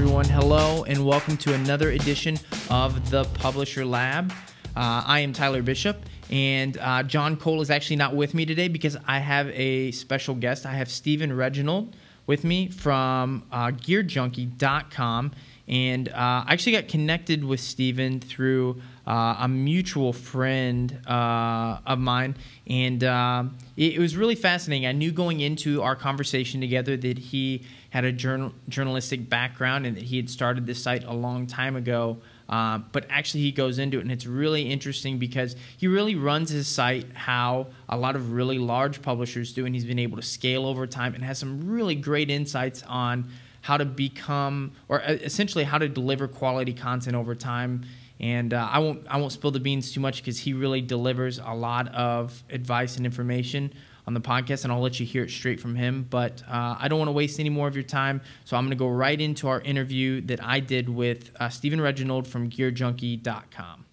everyone. 0.00 0.26
Hello, 0.26 0.84
and 0.84 1.04
welcome 1.04 1.36
to 1.36 1.54
another 1.54 1.90
edition 1.90 2.38
of 2.70 3.10
the 3.10 3.24
Publisher 3.34 3.84
Lab. 3.84 4.30
Uh, 4.76 5.02
I 5.04 5.18
am 5.18 5.32
Tyler 5.32 5.60
Bishop, 5.60 5.96
and 6.30 6.78
uh, 6.78 7.02
John 7.02 7.36
Cole 7.36 7.60
is 7.62 7.68
actually 7.68 7.96
not 7.96 8.14
with 8.14 8.32
me 8.32 8.46
today 8.46 8.68
because 8.68 8.96
I 9.08 9.18
have 9.18 9.48
a 9.48 9.90
special 9.90 10.36
guest. 10.36 10.66
I 10.66 10.74
have 10.74 10.88
Stephen 10.88 11.32
Regenold 11.32 11.94
with 12.28 12.44
me 12.44 12.68
from 12.68 13.44
uh, 13.50 13.72
GearJunkie.com, 13.72 15.32
and 15.68 16.08
uh, 16.08 16.44
I 16.46 16.52
actually 16.52 16.72
got 16.72 16.88
connected 16.88 17.44
with 17.44 17.60
Stephen 17.60 18.20
through 18.20 18.80
uh, 19.06 19.36
a 19.40 19.48
mutual 19.48 20.14
friend 20.14 20.98
uh, 21.06 21.78
of 21.86 21.98
mine, 21.98 22.36
and 22.66 23.04
uh, 23.04 23.44
it, 23.76 23.94
it, 23.94 23.98
was 23.98 24.16
really 24.16 24.34
fascinating. 24.34 24.86
I 24.86 24.92
knew 24.92 25.12
going 25.12 25.40
into 25.40 25.82
our 25.82 25.94
conversation 25.94 26.60
together 26.60 26.96
that 26.96 27.18
he 27.18 27.66
had 27.90 28.04
a 28.04 28.12
journal, 28.12 28.52
journalistic 28.68 29.28
background 29.28 29.86
and 29.86 29.96
that 29.96 30.04
he 30.04 30.16
had 30.16 30.28
started 30.28 30.66
this 30.66 30.82
site 30.82 31.04
a 31.04 31.12
long 31.12 31.46
time 31.46 31.76
ago. 31.76 32.18
Uh, 32.48 32.78
but 32.92 33.06
actually, 33.10 33.40
he 33.40 33.52
goes 33.52 33.78
into 33.78 33.98
it, 33.98 34.02
and 34.02 34.10
it's 34.10 34.26
really 34.26 34.70
interesting 34.70 35.18
because 35.18 35.54
he 35.76 35.86
really 35.86 36.14
runs 36.14 36.48
his 36.48 36.66
site 36.66 37.06
how 37.12 37.66
a 37.90 37.96
lot 37.96 38.16
of 38.16 38.32
really 38.32 38.58
large 38.58 39.02
publishers 39.02 39.52
do, 39.52 39.66
and 39.66 39.74
he's 39.74 39.84
been 39.84 39.98
able 39.98 40.16
to 40.16 40.22
scale 40.22 40.64
over 40.64 40.86
time 40.86 41.14
and 41.14 41.22
has 41.22 41.38
some 41.38 41.68
really 41.70 41.94
great 41.94 42.30
insights 42.30 42.82
on 42.84 43.28
how 43.68 43.76
to 43.76 43.84
become, 43.84 44.72
or 44.88 45.02
uh, 45.02 45.12
essentially 45.12 45.62
how 45.62 45.76
to 45.76 45.90
deliver 45.90 46.26
quality 46.26 46.72
content 46.72 47.14
over 47.14 47.34
time. 47.34 47.82
And 48.18 48.54
uh, 48.54 48.66
I 48.72 48.78
won't 48.78 49.06
I 49.10 49.18
won't 49.18 49.30
spill 49.30 49.50
the 49.50 49.60
beans 49.60 49.92
too 49.92 50.00
much 50.00 50.22
because 50.22 50.38
he 50.38 50.54
really 50.54 50.80
delivers 50.80 51.38
a 51.38 51.52
lot 51.54 51.94
of 51.94 52.42
advice 52.48 52.96
and 52.96 53.04
information 53.04 53.74
on 54.06 54.14
the 54.14 54.22
podcast, 54.22 54.64
and 54.64 54.72
I'll 54.72 54.80
let 54.80 54.98
you 54.98 55.04
hear 55.04 55.22
it 55.24 55.30
straight 55.30 55.60
from 55.60 55.76
him. 55.76 56.06
But 56.08 56.42
uh, 56.48 56.76
I 56.78 56.88
don't 56.88 56.98
want 56.98 57.08
to 57.08 57.12
waste 57.12 57.38
any 57.38 57.50
more 57.50 57.68
of 57.68 57.76
your 57.76 57.84
time, 57.84 58.22
so 58.46 58.56
I'm 58.56 58.64
going 58.64 58.70
to 58.70 58.76
go 58.76 58.88
right 58.88 59.20
into 59.20 59.48
our 59.48 59.60
interview 59.60 60.22
that 60.22 60.42
I 60.42 60.60
did 60.60 60.88
with 60.88 61.30
uh, 61.38 61.50
Stephen 61.50 61.78
Regenold 61.78 62.26
from 62.26 62.48
GearJunkie.com. 62.48 63.84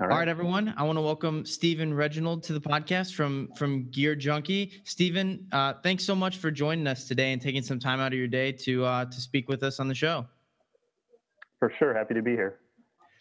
All 0.00 0.06
right. 0.06 0.12
All 0.14 0.18
right, 0.20 0.28
everyone. 0.28 0.72
I 0.78 0.84
want 0.84 0.96
to 0.96 1.02
welcome 1.02 1.44
Stephen 1.44 1.92
Regenold 1.92 2.42
to 2.44 2.54
the 2.54 2.60
podcast 2.60 3.12
from 3.12 3.50
from 3.58 3.90
Gear 3.90 4.14
Junkie. 4.14 4.72
Stephen, 4.84 5.46
uh, 5.52 5.74
thanks 5.82 6.02
so 6.02 6.14
much 6.14 6.38
for 6.38 6.50
joining 6.50 6.86
us 6.86 7.06
today 7.06 7.34
and 7.34 7.42
taking 7.42 7.60
some 7.60 7.78
time 7.78 8.00
out 8.00 8.10
of 8.10 8.18
your 8.18 8.26
day 8.26 8.52
to 8.52 8.86
uh, 8.86 9.04
to 9.04 9.20
speak 9.20 9.50
with 9.50 9.62
us 9.62 9.80
on 9.80 9.88
the 9.88 9.94
show. 9.94 10.26
For 11.58 11.70
sure, 11.78 11.92
happy 11.92 12.14
to 12.14 12.22
be 12.22 12.30
here. 12.30 12.60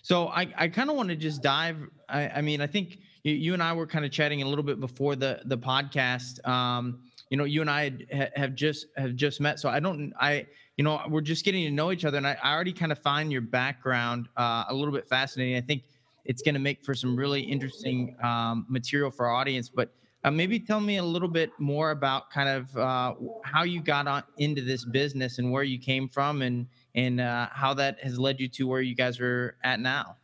So 0.01 0.29
I, 0.29 0.47
I 0.57 0.69
kind 0.69 0.89
of 0.89 0.95
want 0.95 1.09
to 1.09 1.17
just 1.17 1.43
dive. 1.43 1.77
I, 2.07 2.29
I 2.29 2.41
mean, 2.41 2.61
I 2.61 2.67
think 2.67 2.99
you, 3.23 3.33
you 3.33 3.53
and 3.53 3.61
I 3.61 3.73
were 3.73 3.85
kind 3.85 4.05
of 4.05 4.11
chatting 4.11 4.41
a 4.41 4.47
little 4.47 4.63
bit 4.63 4.79
before 4.79 5.17
the 5.17 5.41
the 5.43 5.57
podcast. 5.57 6.47
Um, 6.47 7.01
you 7.29 7.35
know, 7.35 7.43
you 7.43 7.59
and 7.59 7.69
I 7.69 7.91
had, 8.13 8.31
have 8.37 8.55
just 8.55 8.85
have 8.95 9.15
just 9.15 9.41
met, 9.41 9.59
so 9.59 9.67
I 9.67 9.81
don't. 9.81 10.13
I 10.17 10.47
you 10.77 10.85
know, 10.85 11.01
we're 11.09 11.19
just 11.19 11.43
getting 11.43 11.65
to 11.65 11.71
know 11.71 11.91
each 11.91 12.05
other, 12.05 12.15
and 12.15 12.25
I, 12.25 12.37
I 12.41 12.53
already 12.53 12.71
kind 12.71 12.93
of 12.93 12.99
find 12.99 13.29
your 13.29 13.41
background 13.41 14.29
uh, 14.37 14.63
a 14.69 14.73
little 14.73 14.93
bit 14.93 15.09
fascinating. 15.09 15.57
I 15.57 15.61
think 15.61 15.83
it's 16.25 16.41
going 16.41 16.53
to 16.53 16.59
make 16.59 16.83
for 16.83 16.93
some 16.93 17.15
really 17.15 17.41
interesting 17.41 18.15
um, 18.23 18.65
material 18.69 19.11
for 19.11 19.27
our 19.27 19.33
audience. 19.33 19.69
But 19.69 19.93
uh, 20.23 20.31
maybe 20.31 20.59
tell 20.59 20.79
me 20.79 20.97
a 20.97 21.03
little 21.03 21.27
bit 21.27 21.51
more 21.57 21.91
about 21.91 22.29
kind 22.29 22.49
of 22.49 22.77
uh, 22.77 23.15
how 23.43 23.63
you 23.63 23.81
got 23.81 24.07
on 24.07 24.23
into 24.37 24.61
this 24.61 24.85
business 24.85 25.39
and 25.39 25.51
where 25.51 25.63
you 25.63 25.79
came 25.79 26.07
from, 26.07 26.41
and 26.41 26.67
and 26.95 27.19
uh, 27.19 27.47
how 27.51 27.73
that 27.73 27.99
has 28.03 28.19
led 28.19 28.39
you 28.39 28.47
to 28.49 28.67
where 28.67 28.81
you 28.81 28.95
guys 28.95 29.19
are 29.19 29.55
at 29.63 29.79
now. 29.79 30.17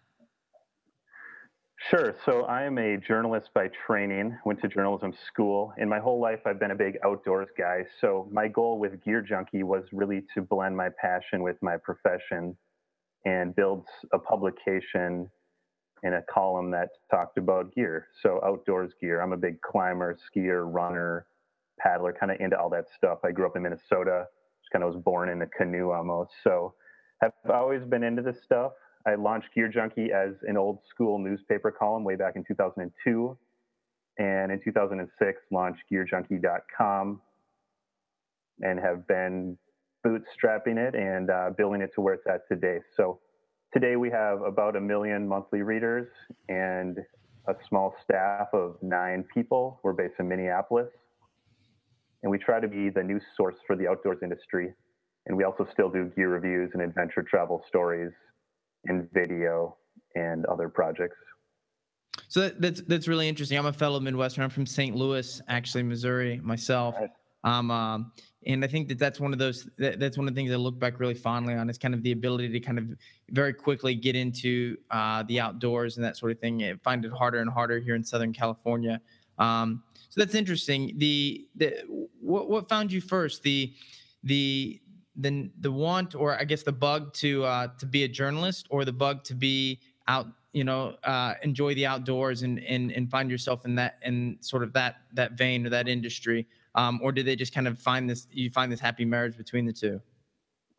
Sure. 1.91 2.15
So 2.25 2.41
I 2.43 2.63
am 2.63 2.77
a 2.79 2.97
journalist 2.97 3.49
by 3.53 3.69
training, 3.85 4.37
went 4.45 4.59
to 4.61 4.67
journalism 4.67 5.13
school. 5.27 5.73
In 5.77 5.87
my 5.87 5.99
whole 5.99 6.19
life, 6.19 6.39
I've 6.45 6.59
been 6.59 6.71
a 6.71 6.75
big 6.75 6.97
outdoors 7.05 7.47
guy. 7.57 7.85
So 8.01 8.27
my 8.31 8.47
goal 8.47 8.79
with 8.79 9.01
Gear 9.05 9.21
Junkie 9.21 9.63
was 9.63 9.83
really 9.93 10.25
to 10.33 10.41
blend 10.41 10.75
my 10.75 10.89
passion 10.99 11.43
with 11.43 11.55
my 11.61 11.77
profession 11.77 12.57
and 13.25 13.55
build 13.55 13.85
a 14.11 14.19
publication 14.19 15.29
and 16.03 16.13
a 16.13 16.21
column 16.31 16.71
that 16.71 16.89
talked 17.09 17.37
about 17.37 17.73
gear. 17.73 18.07
So 18.21 18.39
outdoors 18.45 18.91
gear. 19.01 19.21
I'm 19.21 19.33
a 19.33 19.37
big 19.37 19.61
climber, 19.61 20.15
skier, 20.15 20.71
runner, 20.71 21.25
paddler, 21.79 22.15
kind 22.17 22.31
of 22.31 22.39
into 22.39 22.59
all 22.59 22.69
that 22.69 22.85
stuff. 22.95 23.19
I 23.23 23.31
grew 23.31 23.45
up 23.45 23.55
in 23.55 23.63
Minnesota, 23.63 24.25
just 24.61 24.71
kind 24.71 24.83
of 24.83 24.93
was 24.93 25.01
born 25.03 25.29
in 25.29 25.41
a 25.41 25.47
canoe 25.47 25.91
almost. 25.91 26.31
So 26.43 26.73
I've 27.21 27.31
always 27.51 27.83
been 27.83 28.03
into 28.03 28.21
this 28.21 28.37
stuff. 28.43 28.73
I 29.07 29.15
launched 29.15 29.53
Gear 29.55 29.69
Junkie 29.69 30.11
as 30.11 30.35
an 30.43 30.57
old 30.57 30.79
school 30.89 31.17
newspaper 31.17 31.71
column 31.71 32.03
way 32.03 32.15
back 32.15 32.35
in 32.35 32.43
2002. 32.43 33.37
And 34.19 34.51
in 34.51 34.59
2006, 34.63 35.41
launched 35.51 35.83
GearJunkie.com 35.91 37.21
and 38.61 38.79
have 38.79 39.07
been 39.07 39.57
bootstrapping 40.05 40.77
it 40.77 40.95
and 40.95 41.29
uh, 41.29 41.51
building 41.55 41.81
it 41.81 41.91
to 41.95 42.01
where 42.01 42.15
it's 42.15 42.25
at 42.27 42.47
today. 42.47 42.79
So 42.95 43.19
today 43.73 43.95
we 43.95 44.09
have 44.09 44.41
about 44.41 44.75
a 44.75 44.81
million 44.81 45.27
monthly 45.27 45.61
readers 45.61 46.07
and 46.49 46.99
a 47.47 47.55
small 47.67 47.95
staff 48.03 48.47
of 48.53 48.75
nine 48.81 49.23
people. 49.33 49.79
We're 49.83 49.93
based 49.93 50.15
in 50.19 50.27
Minneapolis. 50.27 50.89
And 52.23 52.31
we 52.31 52.37
try 52.37 52.59
to 52.59 52.67
be 52.67 52.89
the 52.89 53.03
news 53.03 53.23
source 53.35 53.55
for 53.65 53.75
the 53.75 53.87
outdoors 53.87 54.19
industry. 54.23 54.73
And 55.27 55.37
we 55.37 55.43
also 55.43 55.67
still 55.71 55.89
do 55.89 56.11
gear 56.15 56.29
reviews 56.29 56.71
and 56.73 56.81
adventure 56.81 57.21
travel 57.21 57.63
stories 57.67 58.11
and 58.85 59.07
video 59.13 59.77
and 60.15 60.45
other 60.45 60.69
projects. 60.69 61.17
So 62.29 62.41
that, 62.41 62.59
that's 62.59 62.81
that's 62.81 63.07
really 63.07 63.29
interesting. 63.29 63.57
I'm 63.57 63.67
a 63.67 63.73
fellow 63.73 63.99
Midwestern. 63.99 64.43
I'm 64.43 64.49
from 64.49 64.65
St. 64.65 64.95
Louis, 64.95 65.41
actually, 65.47 65.83
Missouri 65.83 66.41
myself. 66.43 66.95
Right. 66.99 67.09
Um, 67.47 67.71
um, 67.71 68.11
and 68.45 68.63
I 68.63 68.67
think 68.67 68.87
that 68.89 68.99
that's 68.99 69.19
one 69.19 69.33
of 69.33 69.39
those 69.39 69.69
that, 69.77 69.99
that's 69.99 70.17
one 70.17 70.27
of 70.27 70.33
the 70.33 70.39
things 70.39 70.51
I 70.51 70.55
look 70.55 70.79
back 70.79 70.99
really 70.99 71.13
fondly 71.13 71.53
on 71.53 71.69
is 71.69 71.77
kind 71.77 71.93
of 71.93 72.03
the 72.03 72.11
ability 72.11 72.49
to 72.49 72.59
kind 72.59 72.77
of 72.77 72.85
very 73.31 73.53
quickly 73.53 73.95
get 73.95 74.15
into 74.15 74.77
uh, 74.91 75.23
the 75.23 75.39
outdoors 75.39 75.97
and 75.97 76.05
that 76.05 76.17
sort 76.17 76.31
of 76.31 76.39
thing. 76.39 76.63
I 76.63 76.75
find 76.83 77.03
it 77.05 77.11
harder 77.11 77.39
and 77.39 77.49
harder 77.49 77.79
here 77.79 77.95
in 77.95 78.03
Southern 78.03 78.33
California. 78.33 79.01
Um, 79.37 79.83
so 80.09 80.21
that's 80.21 80.35
interesting. 80.35 80.93
The 80.97 81.47
the 81.55 81.83
what 82.19 82.49
what 82.49 82.69
found 82.69 82.91
you 82.91 83.01
first? 83.01 83.43
The 83.43 83.73
the 84.23 84.81
the 85.15 85.49
the 85.59 85.71
want 85.71 86.15
or 86.15 86.39
I 86.39 86.43
guess 86.43 86.63
the 86.63 86.71
bug 86.71 87.13
to 87.15 87.43
uh, 87.43 87.67
to 87.79 87.85
be 87.85 88.03
a 88.03 88.07
journalist 88.07 88.67
or 88.69 88.85
the 88.85 88.93
bug 88.93 89.23
to 89.25 89.35
be 89.35 89.79
out 90.07 90.27
you 90.53 90.63
know 90.63 90.95
uh, 91.03 91.33
enjoy 91.43 91.75
the 91.75 91.85
outdoors 91.85 92.43
and, 92.43 92.59
and 92.59 92.91
and 92.91 93.09
find 93.09 93.29
yourself 93.29 93.65
in 93.65 93.75
that 93.75 93.99
in 94.03 94.37
sort 94.41 94.63
of 94.63 94.73
that 94.73 94.97
that 95.13 95.33
vein 95.33 95.65
or 95.65 95.69
that 95.69 95.87
industry 95.87 96.47
um, 96.77 96.99
or 97.03 97.11
did 97.11 97.25
they 97.25 97.35
just 97.35 97.53
kind 97.53 97.67
of 97.67 97.77
find 97.77 98.09
this 98.09 98.27
you 98.31 98.49
find 98.49 98.71
this 98.71 98.79
happy 98.79 99.03
marriage 99.03 99.35
between 99.37 99.65
the 99.65 99.73
two 99.73 99.99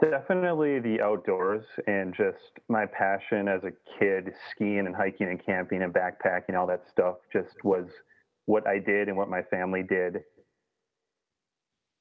definitely 0.01 0.79
the 0.79 1.01
outdoors 1.03 1.65
and 1.87 2.15
just 2.15 2.39
my 2.69 2.87
passion 2.87 3.49
as 3.49 3.63
a 3.65 3.73
kid 3.99 4.33
skiing 4.51 4.87
and 4.87 4.95
hiking 4.95 5.29
and 5.29 5.45
camping 5.45 5.83
and 5.83 5.93
backpacking 5.93 6.57
all 6.57 6.67
that 6.67 6.83
stuff 6.91 7.17
just 7.33 7.63
was 7.65 7.87
what 8.47 8.67
i 8.67 8.79
did 8.79 9.09
and 9.09 9.17
what 9.17 9.29
my 9.29 9.43
family 9.43 9.83
did 9.83 10.19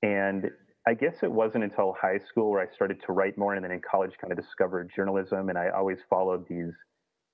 and 0.03 0.49
I 0.87 0.93
guess 0.93 1.15
it 1.21 1.29
wasn't 1.29 1.65
until 1.65 1.93
high 1.99 2.19
school 2.29 2.49
where 2.49 2.61
I 2.61 2.73
started 2.73 3.01
to 3.05 3.11
write 3.11 3.37
more, 3.37 3.55
and 3.55 3.63
then 3.63 3.71
in 3.71 3.81
college, 3.81 4.11
kind 4.21 4.31
of 4.31 4.39
discovered 4.39 4.89
journalism. 4.95 5.49
And 5.49 5.57
I 5.57 5.67
always 5.69 5.97
followed 6.09 6.45
these 6.47 6.71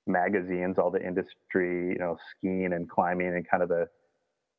magazines, 0.07 0.77
all 0.79 0.89
the 0.89 1.05
industry, 1.05 1.89
you 1.89 1.99
know, 1.99 2.17
skiing 2.31 2.73
and 2.73 2.89
climbing, 2.89 3.27
and 3.27 3.47
kind 3.47 3.61
of 3.61 3.69
the 3.69 3.87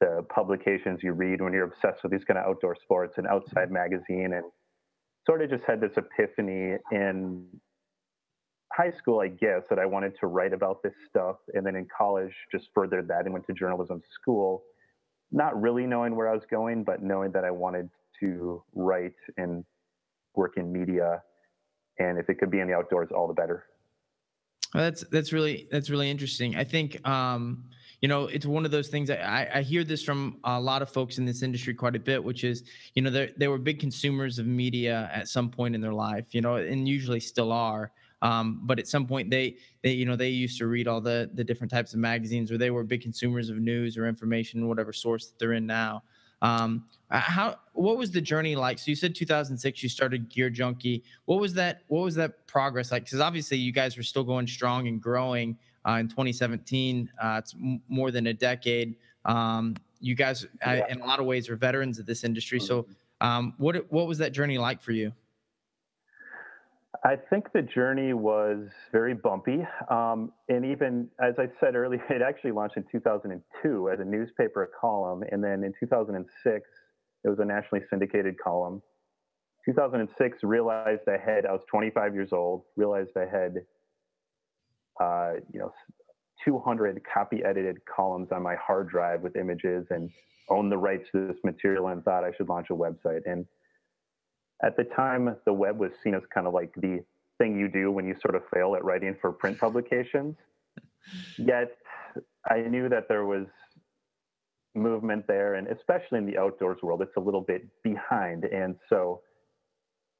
the 0.00 0.24
publications 0.34 1.00
you 1.02 1.12
read 1.12 1.40
when 1.40 1.52
you're 1.52 1.64
obsessed 1.64 2.02
with 2.02 2.12
these 2.12 2.24
kind 2.24 2.38
of 2.38 2.46
outdoor 2.46 2.76
sports 2.82 3.14
and 3.16 3.26
outside 3.26 3.70
magazine, 3.70 4.32
and 4.34 4.44
sort 5.26 5.42
of 5.42 5.50
just 5.50 5.64
had 5.66 5.80
this 5.80 5.92
epiphany 5.96 6.76
in 6.92 7.46
high 8.72 8.90
school, 8.98 9.20
I 9.20 9.28
guess, 9.28 9.62
that 9.70 9.78
I 9.78 9.86
wanted 9.86 10.14
to 10.20 10.26
write 10.26 10.52
about 10.52 10.82
this 10.82 10.94
stuff. 11.08 11.36
And 11.54 11.64
then 11.64 11.76
in 11.76 11.86
college, 11.96 12.32
just 12.50 12.66
furthered 12.74 13.08
that 13.08 13.24
and 13.24 13.32
went 13.32 13.46
to 13.46 13.52
journalism 13.52 14.02
school, 14.12 14.64
not 15.30 15.60
really 15.60 15.86
knowing 15.86 16.16
where 16.16 16.28
I 16.28 16.34
was 16.34 16.42
going, 16.50 16.82
but 16.84 17.02
knowing 17.02 17.30
that 17.32 17.44
I 17.44 17.50
wanted 17.50 17.88
to 18.20 18.62
write 18.74 19.14
and 19.36 19.64
work 20.34 20.54
in 20.56 20.72
media, 20.72 21.22
and 21.98 22.18
if 22.18 22.28
it 22.28 22.38
could 22.38 22.50
be 22.50 22.60
in 22.60 22.66
the 22.66 22.74
outdoors, 22.74 23.10
all 23.14 23.28
the 23.28 23.34
better. 23.34 23.64
that's 24.74 25.04
that's 25.04 25.32
really 25.32 25.68
that's 25.70 25.88
really 25.90 26.10
interesting. 26.10 26.56
I 26.56 26.64
think 26.64 27.06
um, 27.08 27.64
you 28.04 28.08
know 28.08 28.26
it's 28.26 28.44
one 28.44 28.66
of 28.66 28.70
those 28.70 28.88
things. 28.88 29.08
I, 29.08 29.48
I 29.54 29.62
hear 29.62 29.82
this 29.82 30.02
from 30.02 30.36
a 30.44 30.60
lot 30.60 30.82
of 30.82 30.90
folks 30.90 31.16
in 31.16 31.24
this 31.24 31.42
industry 31.42 31.72
quite 31.72 31.96
a 31.96 31.98
bit, 31.98 32.22
which 32.22 32.44
is 32.44 32.62
you 32.94 33.00
know 33.00 33.28
they 33.34 33.48
were 33.48 33.56
big 33.56 33.80
consumers 33.80 34.38
of 34.38 34.44
media 34.44 35.10
at 35.10 35.26
some 35.26 35.48
point 35.48 35.74
in 35.74 35.80
their 35.80 35.94
life, 35.94 36.26
you 36.32 36.42
know, 36.42 36.56
and 36.56 36.86
usually 36.86 37.18
still 37.18 37.50
are. 37.50 37.92
Um, 38.20 38.60
but 38.64 38.78
at 38.78 38.88
some 38.88 39.06
point 39.06 39.30
they 39.30 39.56
they 39.82 39.92
you 39.92 40.04
know 40.04 40.16
they 40.16 40.28
used 40.28 40.58
to 40.58 40.66
read 40.66 40.86
all 40.86 41.00
the 41.00 41.30
the 41.32 41.42
different 41.42 41.70
types 41.70 41.94
of 41.94 41.98
magazines 41.98 42.52
or 42.52 42.58
they 42.58 42.70
were 42.70 42.84
big 42.84 43.00
consumers 43.00 43.48
of 43.48 43.56
news 43.56 43.96
or 43.96 44.06
information 44.06 44.68
whatever 44.68 44.92
source 44.92 45.28
that 45.28 45.38
they're 45.38 45.54
in 45.54 45.66
now 45.66 46.02
um, 46.42 46.84
uh, 47.10 47.20
how 47.20 47.56
what 47.72 47.96
was 47.96 48.10
the 48.10 48.20
journey 48.20 48.54
like? 48.54 48.78
So 48.78 48.90
you 48.90 48.96
said 48.96 49.14
2006 49.14 49.82
you 49.82 49.88
started 49.88 50.28
Gear 50.28 50.50
Junkie. 50.50 51.02
What 51.24 51.40
was 51.40 51.54
that? 51.54 51.84
What 51.88 52.02
was 52.02 52.14
that 52.16 52.46
progress 52.46 52.92
like? 52.92 53.04
Because 53.04 53.20
obviously 53.20 53.56
you 53.56 53.72
guys 53.72 53.96
were 53.96 54.02
still 54.02 54.24
going 54.24 54.46
strong 54.46 54.86
and 54.88 55.00
growing 55.00 55.56
uh, 55.86 55.92
in 55.92 56.08
2017. 56.08 57.10
Uh, 57.20 57.36
it's 57.42 57.54
m- 57.54 57.80
more 57.88 58.10
than 58.10 58.26
a 58.28 58.34
decade. 58.34 58.96
Um, 59.24 59.74
you 60.00 60.14
guys, 60.14 60.44
uh, 60.66 60.72
yeah. 60.72 60.84
in 60.88 61.00
a 61.00 61.06
lot 61.06 61.20
of 61.20 61.26
ways, 61.26 61.48
are 61.48 61.56
veterans 61.56 61.98
of 61.98 62.06
this 62.06 62.24
industry. 62.24 62.60
So, 62.60 62.86
um, 63.20 63.54
what 63.58 63.90
what 63.90 64.06
was 64.06 64.18
that 64.18 64.32
journey 64.32 64.58
like 64.58 64.82
for 64.82 64.92
you? 64.92 65.12
I 67.06 67.16
think 67.16 67.52
the 67.52 67.60
journey 67.60 68.14
was 68.14 68.68
very 68.90 69.12
bumpy. 69.12 69.66
Um, 69.90 70.32
and 70.48 70.64
even 70.64 71.08
as 71.20 71.34
I 71.38 71.48
said 71.60 71.74
earlier, 71.74 72.02
it 72.10 72.22
actually 72.22 72.52
launched 72.52 72.78
in 72.78 72.84
2002 72.90 73.90
as 73.90 74.00
a 74.00 74.04
newspaper 74.04 74.70
column. 74.80 75.22
And 75.30 75.44
then 75.44 75.64
in 75.64 75.74
2006, 75.78 76.68
it 77.24 77.28
was 77.28 77.38
a 77.38 77.44
nationally 77.44 77.84
syndicated 77.90 78.36
column. 78.42 78.82
2006, 79.66 80.38
realized 80.42 81.02
I 81.08 81.18
had, 81.18 81.46
I 81.46 81.52
was 81.52 81.62
25 81.70 82.14
years 82.14 82.32
old, 82.32 82.64
realized 82.76 83.10
I 83.16 83.26
had, 83.26 83.64
uh, 85.00 85.34
you 85.52 85.60
know, 85.60 85.72
200 86.44 87.00
copy 87.12 87.42
edited 87.44 87.78
columns 87.84 88.28
on 88.32 88.42
my 88.42 88.54
hard 88.56 88.88
drive 88.88 89.22
with 89.22 89.36
images 89.36 89.86
and 89.90 90.10
owned 90.48 90.70
the 90.70 90.76
rights 90.76 91.04
to 91.12 91.26
this 91.26 91.36
material 91.44 91.88
and 91.88 92.04
thought 92.04 92.24
I 92.24 92.32
should 92.36 92.48
launch 92.48 92.68
a 92.70 92.74
website. 92.74 93.22
And 93.24 93.46
at 94.62 94.76
the 94.76 94.84
time, 94.84 95.36
the 95.46 95.52
web 95.52 95.78
was 95.78 95.92
seen 96.02 96.14
as 96.14 96.22
kind 96.32 96.46
of 96.46 96.54
like 96.54 96.72
the 96.76 97.02
thing 97.38 97.58
you 97.58 97.68
do 97.68 97.90
when 97.90 98.06
you 98.06 98.14
sort 98.20 98.34
of 98.34 98.42
fail 98.52 98.74
at 98.76 98.84
writing 98.84 99.16
for 99.20 99.32
print 99.32 99.58
publications. 99.58 100.36
Yet, 101.38 101.76
I 102.48 102.60
knew 102.60 102.88
that 102.88 103.08
there 103.08 103.24
was 103.24 103.46
movement 104.74 105.26
there, 105.26 105.54
and 105.54 105.68
especially 105.68 106.18
in 106.18 106.26
the 106.26 106.38
outdoors 106.38 106.78
world, 106.82 107.02
it's 107.02 107.16
a 107.16 107.20
little 107.20 107.40
bit 107.40 107.66
behind. 107.82 108.44
And 108.44 108.76
so, 108.88 109.22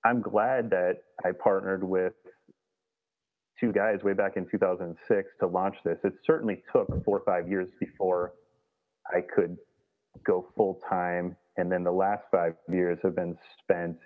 I'm 0.05 0.20
glad 0.20 0.70
that 0.70 0.99
I 1.25 1.31
partnered 1.32 1.82
with 1.82 2.12
two 3.65 3.73
guys 3.73 4.03
way 4.03 4.13
back 4.13 4.37
in 4.37 4.47
2006 4.51 5.29
to 5.41 5.47
launch 5.47 5.77
this. 5.85 5.99
It 6.05 6.15
certainly 6.27 6.63
took 6.73 6.87
four 7.05 7.19
or 7.19 7.25
five 7.25 7.49
years 7.49 7.69
before 7.81 8.33
I 9.15 9.21
could 9.21 9.57
go 10.27 10.47
full 10.57 10.81
time, 10.89 11.37
and 11.57 11.71
then 11.71 11.85
the 11.85 11.93
last 11.93 12.25
five 12.31 12.55
years 12.69 12.99
have 13.03 13.17
been 13.17 13.37
spent 13.63 13.97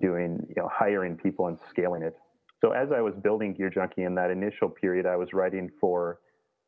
doing, 0.00 0.38
you 0.48 0.54
know, 0.56 0.68
hiring 0.72 1.16
people 1.16 1.46
and 1.48 1.58
scaling 1.70 2.02
it. 2.02 2.14
So 2.60 2.72
as 2.72 2.88
I 2.94 3.00
was 3.00 3.14
building 3.22 3.54
Gear 3.54 3.70
Junkie 3.70 4.04
in 4.04 4.14
that 4.16 4.30
initial 4.30 4.68
period, 4.68 5.06
I 5.06 5.16
was 5.16 5.32
writing 5.32 5.70
for 5.80 6.18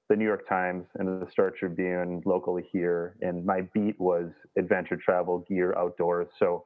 the 0.08 0.16
New 0.16 0.24
York 0.24 0.48
Times 0.48 0.86
and 0.96 1.22
the 1.22 1.30
Star 1.30 1.50
Tribune 1.50 2.22
locally 2.24 2.64
here, 2.72 3.16
and 3.20 3.44
my 3.44 3.62
beat 3.74 3.98
was 4.00 4.30
adventure 4.58 4.96
travel, 4.96 5.44
gear, 5.48 5.74
outdoors. 5.76 6.28
So 6.38 6.64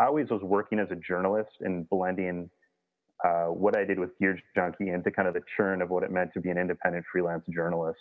I 0.00 0.06
always 0.06 0.30
was 0.30 0.42
working 0.42 0.78
as 0.78 0.90
a 0.90 0.96
journalist 0.96 1.56
and 1.60 1.88
blending 1.88 2.48
uh, 3.24 3.46
what 3.46 3.76
I 3.76 3.84
did 3.84 3.98
with 3.98 4.16
Gear 4.18 4.38
Junkie 4.54 4.88
into 4.88 5.10
kind 5.10 5.28
of 5.28 5.34
the 5.34 5.42
churn 5.56 5.82
of 5.82 5.90
what 5.90 6.02
it 6.02 6.10
meant 6.10 6.32
to 6.34 6.40
be 6.40 6.50
an 6.50 6.58
independent 6.58 7.04
freelance 7.10 7.44
journalist. 7.52 7.98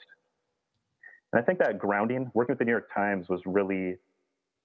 And 1.32 1.42
I 1.42 1.46
think 1.46 1.60
that 1.60 1.80
grounding, 1.80 2.32
working 2.34 2.54
with 2.54 2.60
the 2.60 2.66
New 2.66 2.72
York 2.72 2.90
Times, 2.94 3.28
was 3.30 3.42
really 3.46 3.98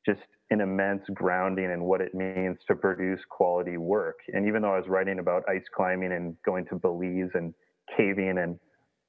just 0.07 0.21
an 0.51 0.61
immense 0.61 1.03
grounding 1.15 1.71
in 1.71 1.83
what 1.83 2.01
it 2.01 2.15
means 2.15 2.59
to 2.67 2.75
produce 2.75 3.21
quality 3.29 3.77
work. 3.77 4.19
And 4.33 4.47
even 4.47 4.63
though 4.63 4.75
I 4.75 4.79
was 4.79 4.89
writing 4.89 5.19
about 5.19 5.45
ice 5.49 5.65
climbing 5.75 6.13
and 6.13 6.37
going 6.45 6.67
to 6.67 6.77
Belize 6.77 7.31
and 7.35 7.55
caving 7.97 8.39
and 8.39 8.59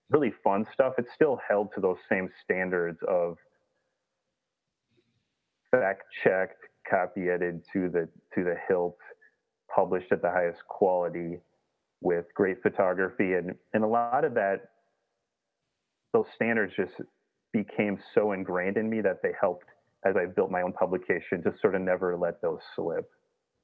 really 0.10 0.34
fun 0.44 0.66
stuff, 0.74 0.94
it 0.98 1.06
still 1.16 1.40
held 1.48 1.70
to 1.76 1.82
those 1.82 1.98
same 2.10 2.30
standards 2.44 3.00
of 3.08 3.38
fact 5.72 6.04
checked, 6.24 6.62
copy 6.90 7.30
edited 7.30 7.64
to 7.74 7.90
the 7.90 8.08
to 8.36 8.44
the 8.44 8.56
hilt, 8.68 8.98
published 9.74 10.12
at 10.12 10.22
the 10.22 10.30
highest 10.30 10.60
quality 10.68 11.38
with 12.02 12.26
great 12.34 12.62
photography 12.64 13.34
and 13.34 13.54
and 13.74 13.84
a 13.84 13.88
lot 13.88 14.26
of 14.26 14.34
that 14.34 14.72
those 16.14 16.26
standards 16.36 16.74
just 16.76 16.94
became 17.54 18.00
so 18.14 18.32
ingrained 18.32 18.78
in 18.78 18.90
me 18.90 19.02
that 19.02 19.22
they 19.22 19.32
helped 19.40 19.66
as 20.06 20.16
I 20.16 20.26
built 20.26 20.52
my 20.52 20.62
own 20.62 20.74
publication 20.74 21.44
to 21.44 21.54
sort 21.62 21.76
of 21.76 21.82
never 21.82 22.18
let 22.18 22.42
those 22.42 22.60
slip. 22.76 23.10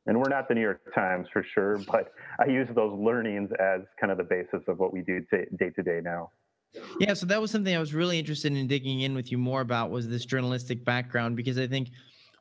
And 0.06 0.18
we're 0.18 0.30
not 0.30 0.48
the 0.48 0.54
New 0.54 0.62
York 0.62 0.81
Times 0.94 1.27
for 1.33 1.44
sure, 1.54 1.77
but 1.92 2.12
I 2.39 2.50
use 2.50 2.68
those 2.75 2.98
learnings 2.98 3.50
as 3.59 3.81
kind 4.00 4.12
of 4.12 4.18
the 4.18 4.24
basis 4.24 4.62
of 4.68 4.80
what 4.80 4.94
we 4.94 5.01
do 5.01 5.21
day 5.31 5.69
to 5.69 5.83
day 5.83 6.00
now. 6.04 6.31
Yeah, 7.00 7.13
so 7.13 7.25
that 7.27 7.42
was 7.42 7.50
something 7.50 7.75
I 7.75 7.80
was 7.80 7.94
really 7.94 8.19
interested 8.19 8.51
in 8.51 8.68
digging 8.68 9.01
in 9.01 9.15
with 9.15 9.31
you 9.31 9.38
more 9.38 9.62
about 9.62 9.89
was 9.89 10.07
this 10.07 10.25
journalistic 10.25 10.83
background 10.86 11.36
because 11.36 11.57
I 11.57 11.65
think 11.65 11.89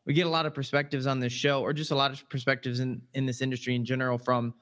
we 0.07 0.15
get 0.15 0.27
a 0.27 0.31
lot 0.31 0.47
of 0.47 0.55
perspectives 0.55 1.07
on 1.07 1.21
this 1.21 1.33
show 1.33 1.61
or 1.61 1.73
just 1.73 1.91
a 1.91 1.95
lot 1.95 2.13
of 2.13 2.27
perspectives 2.31 2.81
in 2.81 3.03
in 3.15 3.27
this 3.27 3.43
industry 3.43 3.75
in 3.75 3.85
general 3.85 4.17
from 4.17 4.55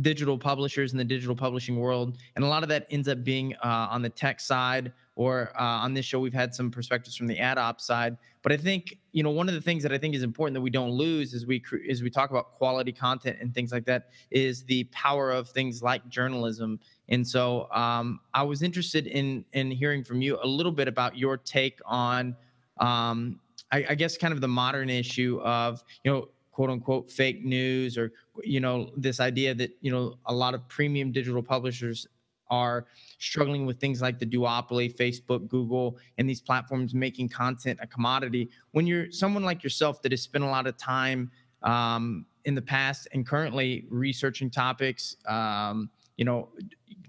digital 0.00 0.38
publishers 0.38 0.92
in 0.92 0.98
the 0.98 1.04
digital 1.04 1.34
publishing 1.34 1.76
world. 1.76 2.18
And 2.36 2.44
a 2.44 2.48
lot 2.48 2.62
of 2.62 2.68
that 2.68 2.86
ends 2.90 3.08
up 3.08 3.24
being 3.24 3.54
uh, 3.56 3.88
on 3.90 4.02
the 4.02 4.08
tech 4.08 4.38
side 4.38 4.92
or 5.16 5.50
uh, 5.58 5.62
on 5.64 5.92
this 5.94 6.04
show 6.04 6.20
we've 6.20 6.32
had 6.32 6.54
some 6.54 6.70
perspectives 6.70 7.16
from 7.16 7.26
the 7.26 7.38
ad 7.38 7.58
op 7.58 7.80
side. 7.80 8.16
But 8.42 8.52
i 8.52 8.56
think 8.56 8.98
you 9.12 9.22
know 9.22 9.30
one 9.30 9.48
of 9.48 9.54
the 9.54 9.60
things 9.60 9.82
that 9.82 9.92
i 9.92 9.98
think 9.98 10.14
is 10.14 10.22
important 10.22 10.54
that 10.54 10.60
we 10.60 10.70
don't 10.70 10.90
lose 10.90 11.34
as 11.34 11.46
we 11.46 11.62
as 11.90 12.02
we 12.02 12.10
talk 12.10 12.30
about 12.30 12.52
quality 12.52 12.92
content 12.92 13.38
and 13.40 13.52
things 13.52 13.72
like 13.72 13.84
that 13.86 14.10
is 14.30 14.64
the 14.64 14.84
power 14.84 15.30
of 15.30 15.48
things 15.48 15.82
like 15.82 16.08
journalism. 16.08 16.78
And 17.08 17.26
so 17.26 17.68
um, 17.72 18.20
i 18.34 18.42
was 18.42 18.62
interested 18.62 19.06
in 19.06 19.44
in 19.52 19.70
hearing 19.70 20.04
from 20.04 20.22
you 20.22 20.38
a 20.42 20.46
little 20.46 20.72
bit 20.72 20.88
about 20.88 21.16
your 21.16 21.36
take 21.36 21.80
on 21.84 22.36
um, 22.78 23.40
I, 23.72 23.86
I 23.90 23.94
guess 23.94 24.16
kind 24.16 24.32
of 24.32 24.40
the 24.40 24.48
modern 24.48 24.90
issue 24.90 25.40
of 25.42 25.82
you 26.04 26.10
know 26.10 26.28
quote 26.52 26.70
unquote 26.70 27.10
fake 27.10 27.44
news 27.44 27.96
or 27.96 28.12
you 28.42 28.60
know 28.60 28.90
this 28.96 29.20
idea 29.20 29.54
that 29.54 29.70
you 29.80 29.92
know 29.92 30.18
a 30.26 30.34
lot 30.34 30.54
of 30.54 30.66
premium 30.68 31.12
digital 31.12 31.42
publishers 31.42 32.06
are 32.50 32.86
struggling 33.18 33.66
with 33.66 33.78
things 33.78 34.00
like 34.00 34.18
the 34.18 34.26
duopoly, 34.26 34.94
Facebook, 34.94 35.46
Google, 35.48 35.98
and 36.16 36.28
these 36.28 36.40
platforms 36.40 36.94
making 36.94 37.28
content 37.28 37.78
a 37.82 37.86
commodity. 37.86 38.48
When 38.72 38.86
you're 38.86 39.10
someone 39.10 39.44
like 39.44 39.62
yourself 39.62 40.02
that 40.02 40.12
has 40.12 40.22
spent 40.22 40.44
a 40.44 40.46
lot 40.46 40.66
of 40.66 40.76
time 40.76 41.30
um, 41.62 42.26
in 42.44 42.54
the 42.54 42.62
past 42.62 43.08
and 43.12 43.26
currently 43.26 43.86
researching 43.90 44.50
topics, 44.50 45.16
um, 45.26 45.90
you 46.16 46.24
know, 46.24 46.48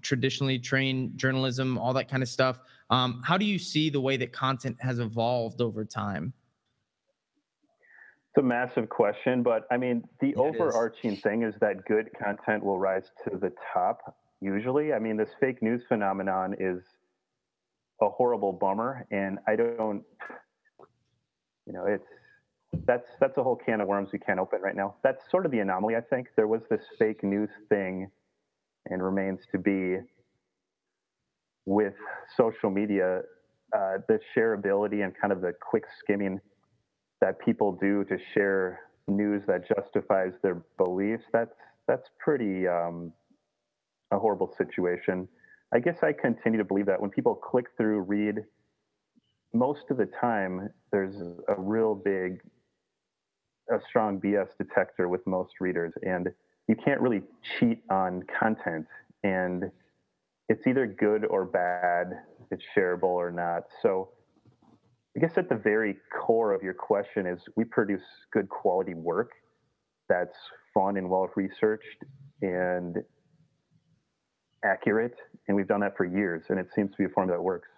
traditionally 0.02 0.58
trained 0.58 1.16
journalism, 1.16 1.78
all 1.78 1.92
that 1.94 2.08
kind 2.08 2.22
of 2.22 2.28
stuff, 2.28 2.60
um, 2.90 3.22
how 3.24 3.38
do 3.38 3.44
you 3.44 3.58
see 3.58 3.88
the 3.90 4.00
way 4.00 4.16
that 4.16 4.32
content 4.32 4.76
has 4.80 4.98
evolved 4.98 5.60
over 5.60 5.84
time? 5.84 6.32
It's 8.30 8.38
a 8.38 8.46
massive 8.46 8.88
question, 8.88 9.42
but 9.42 9.66
I 9.72 9.76
mean, 9.76 10.04
the 10.20 10.28
yeah, 10.28 10.42
overarching 10.42 11.16
thing 11.16 11.42
is 11.42 11.54
that 11.60 11.84
good 11.84 12.10
content 12.16 12.64
will 12.64 12.78
rise 12.78 13.10
to 13.24 13.36
the 13.36 13.52
top 13.72 14.16
usually. 14.40 14.92
I 14.92 15.00
mean, 15.00 15.16
this 15.16 15.30
fake 15.40 15.60
news 15.62 15.82
phenomenon 15.88 16.54
is 16.60 16.80
a 18.00 18.08
horrible 18.08 18.52
bummer, 18.52 19.04
and 19.10 19.38
I 19.48 19.56
don't, 19.56 20.04
you 21.66 21.72
know, 21.72 21.86
it's 21.86 22.06
that's 22.86 23.08
that's 23.20 23.36
a 23.36 23.42
whole 23.42 23.56
can 23.56 23.80
of 23.80 23.88
worms 23.88 24.10
we 24.12 24.20
can't 24.20 24.38
open 24.38 24.60
right 24.60 24.76
now. 24.76 24.94
That's 25.02 25.28
sort 25.28 25.44
of 25.44 25.50
the 25.50 25.58
anomaly, 25.58 25.96
I 25.96 26.00
think. 26.00 26.28
There 26.36 26.46
was 26.46 26.62
this 26.70 26.82
fake 27.00 27.24
news 27.24 27.50
thing, 27.68 28.10
and 28.86 29.02
remains 29.02 29.40
to 29.50 29.58
be 29.58 29.96
with 31.66 31.94
social 32.36 32.70
media, 32.70 33.22
uh, 33.76 33.98
the 34.08 34.20
shareability 34.36 35.04
and 35.04 35.12
kind 35.20 35.32
of 35.32 35.40
the 35.40 35.52
quick 35.60 35.84
skimming 35.98 36.40
that 37.20 37.38
people 37.38 37.72
do 37.72 38.04
to 38.04 38.18
share 38.34 38.80
news 39.08 39.42
that 39.46 39.66
justifies 39.68 40.32
their 40.42 40.62
beliefs, 40.78 41.24
that's 41.32 41.54
that's 41.86 42.08
pretty 42.18 42.68
um, 42.68 43.12
a 44.12 44.18
horrible 44.18 44.52
situation. 44.56 45.28
I 45.72 45.78
guess 45.78 46.02
I 46.02 46.12
continue 46.12 46.58
to 46.58 46.64
believe 46.64 46.86
that 46.86 47.00
when 47.00 47.10
people 47.10 47.34
click 47.34 47.66
through, 47.76 48.00
read, 48.00 48.44
most 49.52 49.90
of 49.90 49.96
the 49.96 50.08
time 50.20 50.68
there's 50.92 51.16
a 51.48 51.54
real 51.58 51.94
big, 51.94 52.40
a 53.72 53.78
strong 53.88 54.20
BS 54.20 54.48
detector 54.58 55.08
with 55.08 55.26
most 55.26 55.54
readers, 55.60 55.92
and 56.02 56.28
you 56.68 56.76
can't 56.76 57.00
really 57.00 57.22
cheat 57.58 57.82
on 57.90 58.22
content, 58.38 58.86
and 59.24 59.70
it's 60.48 60.66
either 60.66 60.86
good 60.86 61.24
or 61.24 61.44
bad, 61.44 62.12
it's 62.50 62.62
shareable 62.76 63.04
or 63.04 63.30
not. 63.30 63.64
So 63.82 64.10
I 65.16 65.20
guess 65.20 65.32
at 65.36 65.48
the 65.48 65.56
very 65.56 65.96
core 66.16 66.52
of 66.52 66.62
your 66.62 66.74
question 66.74 67.26
is 67.26 67.40
we 67.56 67.64
produce 67.64 68.02
good 68.32 68.48
quality 68.48 68.94
work 68.94 69.32
that's 70.08 70.36
fun 70.74 70.96
and 70.96 71.08
well 71.08 71.28
researched 71.36 72.04
and 72.42 72.96
accurate. 74.64 75.16
And 75.48 75.56
we've 75.56 75.68
done 75.68 75.80
that 75.80 75.96
for 75.96 76.04
years, 76.04 76.44
and 76.48 76.58
it 76.58 76.68
seems 76.74 76.90
to 76.92 76.96
be 76.98 77.04
a 77.04 77.08
formula 77.08 77.38
that 77.38 77.42
works. 77.42 77.68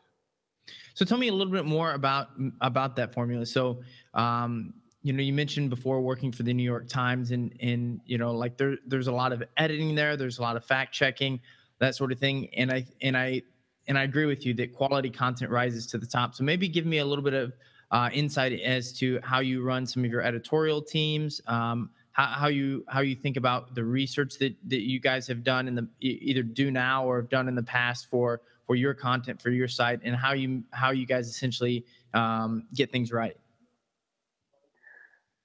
So 0.94 1.04
tell 1.04 1.18
me 1.18 1.28
a 1.28 1.32
little 1.32 1.52
bit 1.52 1.64
more 1.64 1.92
about 1.92 2.28
about 2.60 2.96
that 2.96 3.12
formula. 3.14 3.46
So, 3.46 3.80
um, 4.14 4.74
you 5.02 5.12
know, 5.12 5.22
you 5.22 5.32
mentioned 5.32 5.70
before 5.70 6.00
working 6.00 6.32
for 6.32 6.42
the 6.42 6.52
New 6.52 6.62
York 6.62 6.88
Times, 6.88 7.30
and 7.30 7.54
and 7.60 8.00
you 8.04 8.18
know, 8.18 8.32
like 8.32 8.56
there 8.56 8.76
there's 8.86 9.08
a 9.08 9.12
lot 9.12 9.32
of 9.32 9.42
editing 9.56 9.94
there. 9.94 10.16
There's 10.16 10.38
a 10.38 10.42
lot 10.42 10.56
of 10.56 10.64
fact 10.64 10.92
checking, 10.92 11.40
that 11.80 11.94
sort 11.94 12.12
of 12.12 12.18
thing. 12.18 12.48
And 12.54 12.70
I 12.70 12.86
and 13.00 13.16
I 13.16 13.42
and 13.88 13.98
I 13.98 14.02
agree 14.04 14.26
with 14.26 14.46
you 14.46 14.54
that 14.54 14.72
quality 14.74 15.10
content 15.10 15.50
rises 15.50 15.86
to 15.88 15.98
the 15.98 16.06
top. 16.06 16.34
So 16.34 16.44
maybe 16.44 16.68
give 16.68 16.86
me 16.86 16.98
a 16.98 17.04
little 17.04 17.24
bit 17.24 17.34
of 17.34 17.52
uh, 17.90 18.08
insight 18.12 18.58
as 18.60 18.92
to 18.94 19.20
how 19.22 19.40
you 19.40 19.62
run 19.62 19.86
some 19.86 20.04
of 20.04 20.10
your 20.10 20.22
editorial 20.22 20.80
teams, 20.80 21.40
um, 21.46 21.90
how, 22.12 22.26
how, 22.26 22.46
you 22.48 22.84
how 22.88 23.00
you 23.00 23.14
think 23.14 23.36
about 23.36 23.74
the 23.74 23.84
research 23.84 24.38
that, 24.38 24.54
that 24.68 24.82
you 24.82 25.00
guys 25.00 25.26
have 25.26 25.44
done 25.44 25.68
in 25.68 25.74
the 25.74 25.86
either 26.00 26.42
do 26.42 26.70
now 26.70 27.04
or 27.04 27.16
have 27.16 27.28
done 27.28 27.48
in 27.48 27.54
the 27.54 27.62
past 27.62 28.08
for 28.10 28.40
for 28.66 28.76
your 28.76 28.94
content 28.94 29.42
for 29.42 29.50
your 29.50 29.68
site, 29.68 30.00
and 30.04 30.14
how 30.14 30.32
you 30.32 30.62
how 30.70 30.90
you 30.90 31.04
guys 31.04 31.28
essentially 31.28 31.84
um, 32.14 32.66
get 32.74 32.92
things 32.92 33.12
right. 33.12 33.36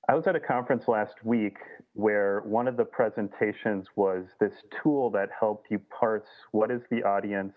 I 0.10 0.16
was 0.16 0.26
at 0.28 0.36
a 0.36 0.40
conference 0.40 0.88
last 0.88 1.16
week 1.26 1.58
where 1.94 2.42
one 2.46 2.68
of 2.68 2.78
the 2.78 2.86
presentations 2.86 3.88
was 3.96 4.26
this 4.40 4.54
tool 4.82 5.10
that 5.10 5.30
helped 5.38 5.68
you 5.70 5.82
parse 5.90 6.28
what 6.52 6.72
is 6.72 6.82
the 6.92 7.04
audience 7.04 7.56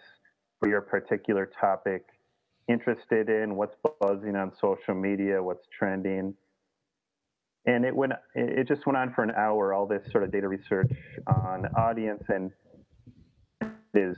for 0.61 0.69
your 0.69 0.83
particular 0.83 1.51
topic 1.59 2.05
interested 2.69 3.29
in, 3.29 3.57
what's 3.57 3.75
buzzing 4.01 4.37
on 4.37 4.53
social 4.61 4.95
media, 4.95 5.43
what's 5.43 5.67
trending. 5.77 6.35
And 7.67 7.85
it 7.85 7.95
went 7.95 8.13
it 8.35 8.69
just 8.69 8.87
went 8.87 8.97
on 8.97 9.13
for 9.13 9.23
an 9.23 9.33
hour, 9.37 9.75
all 9.75 9.87
this 9.87 10.03
sort 10.11 10.25
of 10.25 10.31
data 10.33 10.49
research 10.49 10.93
on 11.27 11.67
audience 11.77 12.23
and 12.29 12.53
is 13.95 14.17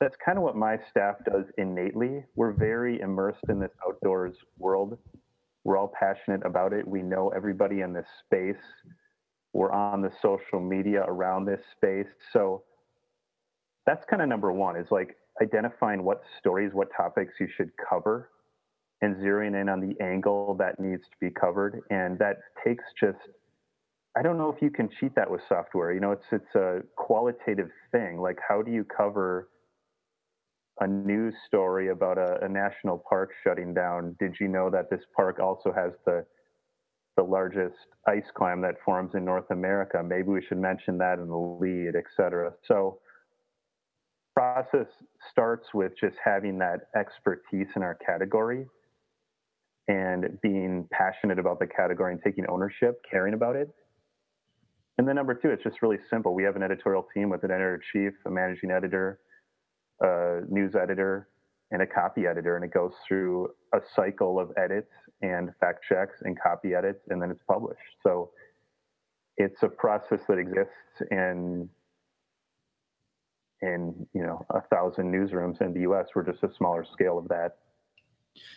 that's 0.00 0.16
kind 0.24 0.36
of 0.36 0.42
what 0.42 0.56
my 0.56 0.78
staff 0.90 1.16
does 1.24 1.44
innately. 1.58 2.24
We're 2.34 2.52
very 2.52 3.00
immersed 3.00 3.44
in 3.48 3.60
this 3.60 3.70
outdoors 3.86 4.34
world. 4.58 4.98
We're 5.62 5.76
all 5.76 5.92
passionate 5.96 6.44
about 6.44 6.72
it. 6.72 6.86
We 6.86 7.02
know 7.02 7.28
everybody 7.28 7.82
in 7.82 7.92
this 7.92 8.06
space. 8.24 8.56
We're 9.52 9.70
on 9.70 10.02
the 10.02 10.10
social 10.20 10.58
media 10.58 11.04
around 11.06 11.44
this 11.44 11.60
space. 11.76 12.08
So 12.32 12.64
that's 13.86 14.04
kind 14.10 14.22
of 14.22 14.28
number 14.28 14.50
one 14.50 14.76
is 14.76 14.88
like 14.90 15.16
identifying 15.40 16.02
what 16.02 16.22
stories, 16.38 16.72
what 16.72 16.88
topics 16.96 17.34
you 17.40 17.48
should 17.56 17.70
cover 17.88 18.30
and 19.00 19.16
zeroing 19.16 19.60
in 19.60 19.68
on 19.68 19.80
the 19.80 19.98
angle 20.02 20.54
that 20.58 20.78
needs 20.78 21.02
to 21.02 21.16
be 21.20 21.30
covered. 21.30 21.80
And 21.90 22.18
that 22.18 22.38
takes 22.64 22.84
just 23.00 23.18
I 24.14 24.22
don't 24.22 24.36
know 24.36 24.52
if 24.52 24.60
you 24.60 24.70
can 24.70 24.90
cheat 25.00 25.14
that 25.14 25.30
with 25.30 25.40
software. 25.48 25.92
You 25.92 26.00
know, 26.00 26.12
it's 26.12 26.26
it's 26.30 26.54
a 26.54 26.82
qualitative 26.96 27.70
thing. 27.92 28.18
Like 28.20 28.38
how 28.46 28.60
do 28.60 28.70
you 28.70 28.84
cover 28.84 29.48
a 30.80 30.86
news 30.86 31.34
story 31.46 31.88
about 31.88 32.18
a, 32.18 32.44
a, 32.44 32.48
national 32.48 32.98
park 33.08 33.30
shutting 33.44 33.74
down. 33.74 34.16
Did 34.18 34.34
you 34.40 34.48
know 34.48 34.70
that 34.70 34.90
this 34.90 35.02
park 35.14 35.38
also 35.38 35.72
has 35.72 35.92
the 36.06 36.24
the 37.16 37.22
largest 37.22 37.76
ice 38.08 38.24
climb 38.34 38.62
that 38.62 38.76
forms 38.84 39.12
in 39.14 39.24
North 39.24 39.50
America? 39.50 40.02
Maybe 40.02 40.28
we 40.28 40.42
should 40.42 40.58
mention 40.58 40.96
that 40.98 41.18
in 41.18 41.28
the 41.28 41.36
lead, 41.36 41.94
et 41.94 42.04
cetera. 42.16 42.52
So 42.66 43.00
process 44.52 44.86
starts 45.30 45.68
with 45.72 45.92
just 45.98 46.16
having 46.22 46.58
that 46.58 46.88
expertise 46.96 47.68
in 47.76 47.82
our 47.82 47.94
category 47.94 48.66
and 49.88 50.38
being 50.42 50.86
passionate 50.92 51.38
about 51.38 51.58
the 51.58 51.66
category 51.66 52.12
and 52.12 52.22
taking 52.22 52.44
ownership, 52.48 53.02
caring 53.10 53.34
about 53.34 53.56
it. 53.56 53.68
And 54.98 55.08
then 55.08 55.16
number 55.16 55.34
two, 55.34 55.48
it's 55.48 55.62
just 55.62 55.82
really 55.82 55.98
simple. 56.10 56.34
We 56.34 56.44
have 56.44 56.56
an 56.56 56.62
editorial 56.62 57.06
team 57.14 57.30
with 57.30 57.44
an 57.44 57.50
editor 57.50 57.80
chief, 57.92 58.12
a 58.26 58.30
managing 58.30 58.70
editor, 58.70 59.20
a 60.00 60.40
news 60.48 60.74
editor 60.74 61.28
and 61.70 61.80
a 61.80 61.86
copy 61.86 62.26
editor, 62.26 62.56
and 62.56 62.64
it 62.64 62.72
goes 62.74 62.92
through 63.08 63.48
a 63.72 63.78
cycle 63.96 64.38
of 64.38 64.50
edits 64.58 64.92
and 65.22 65.50
fact 65.58 65.82
checks 65.88 66.16
and 66.22 66.38
copy 66.38 66.74
edits, 66.74 67.00
and 67.08 67.22
then 67.22 67.30
it's 67.30 67.42
published. 67.48 67.80
So 68.02 68.30
it's 69.38 69.62
a 69.62 69.68
process 69.68 70.20
that 70.28 70.36
exists 70.36 71.00
in 71.10 71.70
in 73.62 74.06
you 74.12 74.22
know 74.22 74.44
a 74.50 74.60
thousand 74.60 75.12
newsrooms 75.12 75.60
in 75.60 75.72
the 75.72 75.80
U.S. 75.80 76.06
We're 76.14 76.24
just 76.24 76.42
a 76.42 76.50
smaller 76.56 76.84
scale 76.92 77.18
of 77.18 77.28
that. 77.28 77.56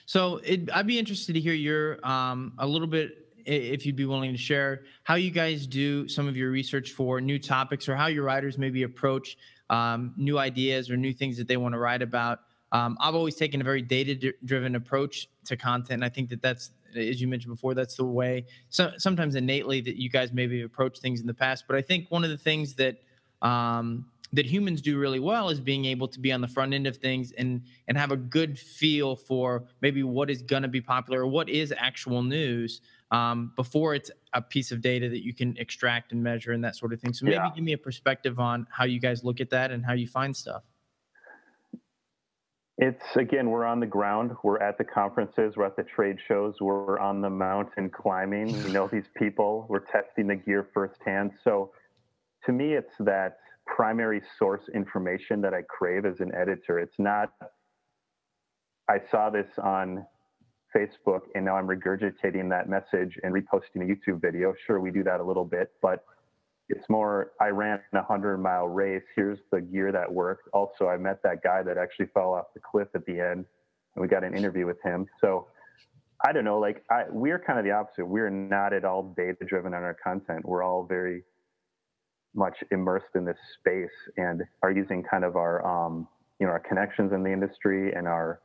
So 0.06 0.38
it, 0.44 0.70
I'd 0.74 0.88
be 0.88 1.00
interested 1.00 1.34
to 1.34 1.40
hear 1.40 1.54
your 1.54 2.06
um, 2.06 2.54
a 2.58 2.68
little 2.68 2.88
bit 2.88 3.26
if 3.46 3.86
you'd 3.86 3.96
be 3.96 4.06
willing 4.06 4.32
to 4.32 4.38
share 4.38 4.84
how 5.04 5.16
you 5.16 5.30
guys 5.30 5.68
do 5.68 6.08
some 6.08 6.28
of 6.28 6.36
your 6.36 6.50
research 6.50 6.92
for 6.92 7.22
new 7.22 7.38
topics 7.38 7.88
or 7.88 7.96
how 7.96 8.08
your 8.08 8.24
writers 8.24 8.58
maybe 8.58 8.84
approach 8.84 9.38
um, 9.70 10.14
new 10.18 10.38
ideas 10.38 10.90
or 10.90 10.98
new 10.98 11.14
things 11.14 11.38
that 11.38 11.48
they 11.48 11.58
want 11.58 11.74
to 11.74 11.80
write 11.80 12.02
about. 12.02 12.40
Um, 12.72 12.98
I've 13.00 13.16
always 13.16 13.36
taken 13.36 13.62
a 13.62 13.64
very 13.64 13.82
data 13.82 14.34
driven 14.44 14.76
approach 14.76 15.30
to 15.46 15.56
content. 15.56 15.96
And 15.96 16.06
I 16.06 16.10
think 16.10 16.30
that 16.30 16.42
that's, 16.42 16.72
as 16.96 17.22
you 17.22 17.28
mentioned 17.28 17.54
before, 17.54 17.74
that's 17.74 17.96
the 17.96 18.06
way 18.06 18.46
so, 18.70 18.92
sometimes 18.98 19.36
innately 19.36 19.82
that 19.82 19.96
you 19.96 20.10
guys 20.10 20.34
maybe 20.34 20.62
approach 20.62 21.00
things 21.00 21.22
in 21.22 21.28
the 21.28 21.34
past. 21.34 21.66
But 21.68 21.78
I 21.78 21.82
think 21.82 22.10
one 22.10 22.24
of 22.24 22.30
the 22.30 22.38
things 22.38 22.74
that, 22.76 22.98
um, 23.42 24.08
that 24.34 24.46
humans 24.46 24.82
do 24.82 24.98
really 24.98 25.20
well 25.20 25.50
is 25.50 25.60
being 25.60 25.86
able 25.86 26.08
to 26.08 26.20
be 26.20 26.32
on 26.32 26.42
the 26.42 26.48
front 26.48 26.74
end 26.74 26.88
of 26.88 26.98
things 26.98 27.32
and 27.34 27.62
and 27.88 27.98
have 27.98 28.12
a 28.12 28.18
good 28.18 28.58
feel 28.58 29.16
for 29.16 29.64
maybe 29.82 30.04
what 30.04 30.30
is 30.30 30.42
going 30.42 30.64
to 30.64 30.68
be 30.68 30.82
popular 30.82 31.22
or 31.22 31.28
what 31.28 31.50
is 31.50 31.74
actual 31.78 32.24
news 32.24 32.82
um, 33.12 33.52
before 33.56 33.96
it's 33.96 34.12
a 34.34 34.42
piece 34.42 34.72
of 34.72 34.82
data 34.82 35.08
that 35.10 35.24
you 35.24 35.34
can 35.34 35.56
extract 35.58 36.12
and 36.12 36.22
measure 36.22 36.52
and 36.52 36.64
that 36.64 36.76
sort 36.76 36.92
of 36.92 37.00
thing. 37.00 37.14
So 37.14 37.26
maybe 37.26 37.36
yeah. 37.36 37.50
give 37.56 37.64
me 37.64 37.74
a 37.74 37.78
perspective 37.78 38.40
on 38.40 38.68
how 38.72 38.86
you 38.86 39.00
guys 39.00 39.24
look 39.24 39.40
at 39.40 39.50
that 39.52 39.72
and 39.72 39.86
how 39.86 39.94
you 39.94 40.08
find 40.08 40.36
stuff. 40.36 40.64
It's 42.78 43.16
again, 43.16 43.50
we're 43.52 43.64
on 43.64 43.80
the 43.80 43.86
ground. 43.86 44.32
We're 44.44 44.62
at 44.62 44.78
the 44.78 44.84
conferences. 44.84 45.54
We're 45.56 45.66
at 45.66 45.78
the 45.78 45.84
trade 45.84 46.18
shows. 46.28 46.56
We're 46.60 47.00
on 47.00 47.22
the 47.22 47.30
mountain 47.30 47.90
climbing. 47.90 48.52
We 48.64 48.72
know 48.74 48.88
these 48.88 49.08
people. 49.16 49.66
We're 49.70 49.80
testing 49.80 50.28
the 50.28 50.36
gear 50.36 50.68
firsthand. 50.74 51.32
So, 51.42 51.72
to 52.46 52.52
me, 52.52 52.74
it's 52.74 52.92
that 53.00 53.38
primary 53.66 54.22
source 54.38 54.62
information 54.74 55.42
that 55.42 55.54
I 55.54 55.62
crave 55.64 56.06
as 56.06 56.20
an 56.20 56.34
editor. 56.36 56.80
It's 56.80 56.98
not. 56.98 57.32
I 58.90 59.00
saw 59.10 59.30
this 59.30 59.48
on 59.62 60.06
Facebook, 60.76 61.22
and 61.34 61.46
now 61.46 61.58
I'm 61.58 61.68
regurgitating 61.68 62.50
that 62.50 62.70
message 62.70 63.18
and 63.24 63.34
reposting 63.34 63.78
a 63.78 63.86
YouTube 63.86 64.22
video. 64.22 64.54
Sure, 64.66 64.80
we 64.80 64.92
do 64.92 65.04
that 65.04 65.20
a 65.20 65.24
little 65.24 65.46
bit, 65.46 65.72
but 65.82 66.06
it's 66.70 66.88
more 66.90 67.32
I 67.40 67.48
ran 67.48 67.80
a 67.94 67.98
100 67.98 68.38
mile 68.38 68.68
race. 68.68 69.04
Here's 69.16 69.40
the 69.52 69.62
gear 69.62 69.92
that 69.92 70.12
worked. 70.12 70.50
Also, 70.54 70.88
I 70.88 70.98
met 70.98 71.22
that 71.24 71.44
guy 71.44 71.64
that 71.64 71.78
actually 71.78 72.08
fell 72.08 72.34
off 72.34 72.46
the 72.54 72.60
cliff 72.60 72.88
at 72.94 73.06
the 73.06 73.20
end, 73.20 73.46
and 73.96 74.02
we 74.02 74.08
got 74.08 74.24
an 74.24 74.36
interview 74.36 74.66
with 74.66 74.82
him. 74.84 75.08
So 75.22 75.48
I 76.26 76.32
don't 76.32 76.46
know, 76.46 76.60
like 76.60 76.84
I, 76.90 77.04
we're 77.10 77.40
kind 77.40 77.60
of 77.60 77.66
the 77.66 77.72
opposite. 77.72 78.06
We're 78.06 78.30
not 78.30 78.74
at 78.74 78.86
all 78.86 79.14
data 79.16 79.46
driven 79.46 79.74
on 79.74 79.84
our 79.84 79.94
content. 79.94 80.46
We're 80.46 80.64
all 80.64 80.84
very 80.84 81.24
much 82.36 82.58
immersed 82.72 83.16
in 83.16 83.26
this 83.26 83.38
space 83.60 83.90
and 84.18 84.42
are 84.62 84.72
using 84.72 85.04
kind 85.04 85.24
of 85.24 85.36
our 85.36 85.66
um, 85.66 86.08
you 86.40 86.46
know 86.46 86.52
our 86.52 86.60
connections 86.60 87.14
in 87.14 87.24
the 87.24 87.32
industry 87.32 87.94
and 87.94 88.08
our 88.08 88.42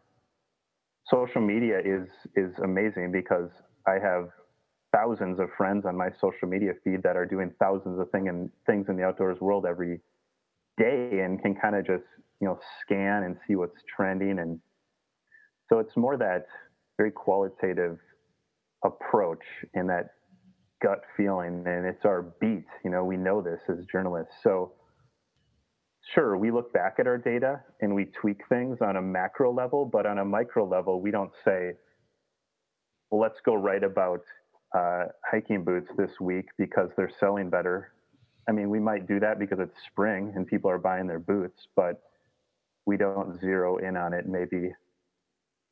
social 1.08 1.40
media 1.40 1.78
is 1.80 2.08
is 2.36 2.52
amazing 2.62 3.10
because 3.12 3.50
I 3.86 3.94
have 4.02 4.28
thousands 4.92 5.38
of 5.38 5.48
friends 5.56 5.84
on 5.86 5.96
my 5.96 6.08
social 6.20 6.48
media 6.48 6.72
feed 6.82 7.02
that 7.02 7.16
are 7.16 7.26
doing 7.26 7.52
thousands 7.58 7.98
of 8.00 8.10
thing 8.10 8.28
and 8.28 8.50
things 8.66 8.86
in 8.88 8.96
the 8.96 9.04
outdoors 9.04 9.40
world 9.40 9.66
every 9.66 10.00
day 10.78 11.20
and 11.20 11.40
can 11.40 11.54
kind 11.54 11.76
of 11.76 11.86
just 11.86 12.04
you 12.40 12.46
know 12.46 12.58
scan 12.82 13.24
and 13.24 13.36
see 13.46 13.56
what's 13.56 13.76
trending. 13.94 14.38
And 14.38 14.60
so 15.68 15.78
it's 15.78 15.96
more 15.96 16.16
that 16.16 16.46
very 16.96 17.10
qualitative 17.10 17.98
approach 18.84 19.44
and 19.74 19.88
that 19.88 20.10
gut 20.82 21.02
feeling 21.16 21.62
and 21.66 21.86
it's 21.86 22.04
our 22.04 22.22
beat 22.40 22.66
you 22.84 22.90
know 22.90 23.04
we 23.04 23.16
know 23.16 23.40
this 23.40 23.60
as 23.68 23.84
journalists 23.90 24.34
so 24.42 24.72
sure, 26.14 26.36
we 26.36 26.50
look 26.50 26.72
back 26.72 26.96
at 26.98 27.06
our 27.06 27.18
data 27.18 27.60
and 27.80 27.94
we 27.94 28.06
tweak 28.06 28.40
things 28.48 28.78
on 28.80 28.96
a 28.96 29.02
macro 29.02 29.52
level, 29.52 29.84
but 29.84 30.06
on 30.06 30.18
a 30.18 30.24
micro 30.24 30.66
level, 30.66 31.00
we 31.00 31.10
don't 31.10 31.32
say, 31.44 31.72
well, 33.10 33.20
let's 33.20 33.38
go 33.44 33.54
write 33.54 33.84
about 33.84 34.20
uh, 34.76 35.06
hiking 35.28 35.64
boots 35.64 35.88
this 35.96 36.10
week 36.20 36.46
because 36.58 36.90
they're 36.96 37.12
selling 37.20 37.50
better. 37.50 37.92
I 38.48 38.52
mean, 38.52 38.70
we 38.70 38.80
might 38.80 39.06
do 39.06 39.20
that 39.20 39.38
because 39.38 39.58
it's 39.60 39.74
spring 39.90 40.32
and 40.34 40.46
people 40.46 40.70
are 40.70 40.78
buying 40.78 41.06
their 41.06 41.18
boots, 41.18 41.58
but 41.76 42.02
we 42.86 42.96
don't 42.96 43.40
zero 43.40 43.78
in 43.78 43.96
on 43.96 44.12
it 44.12 44.26
maybe 44.26 44.70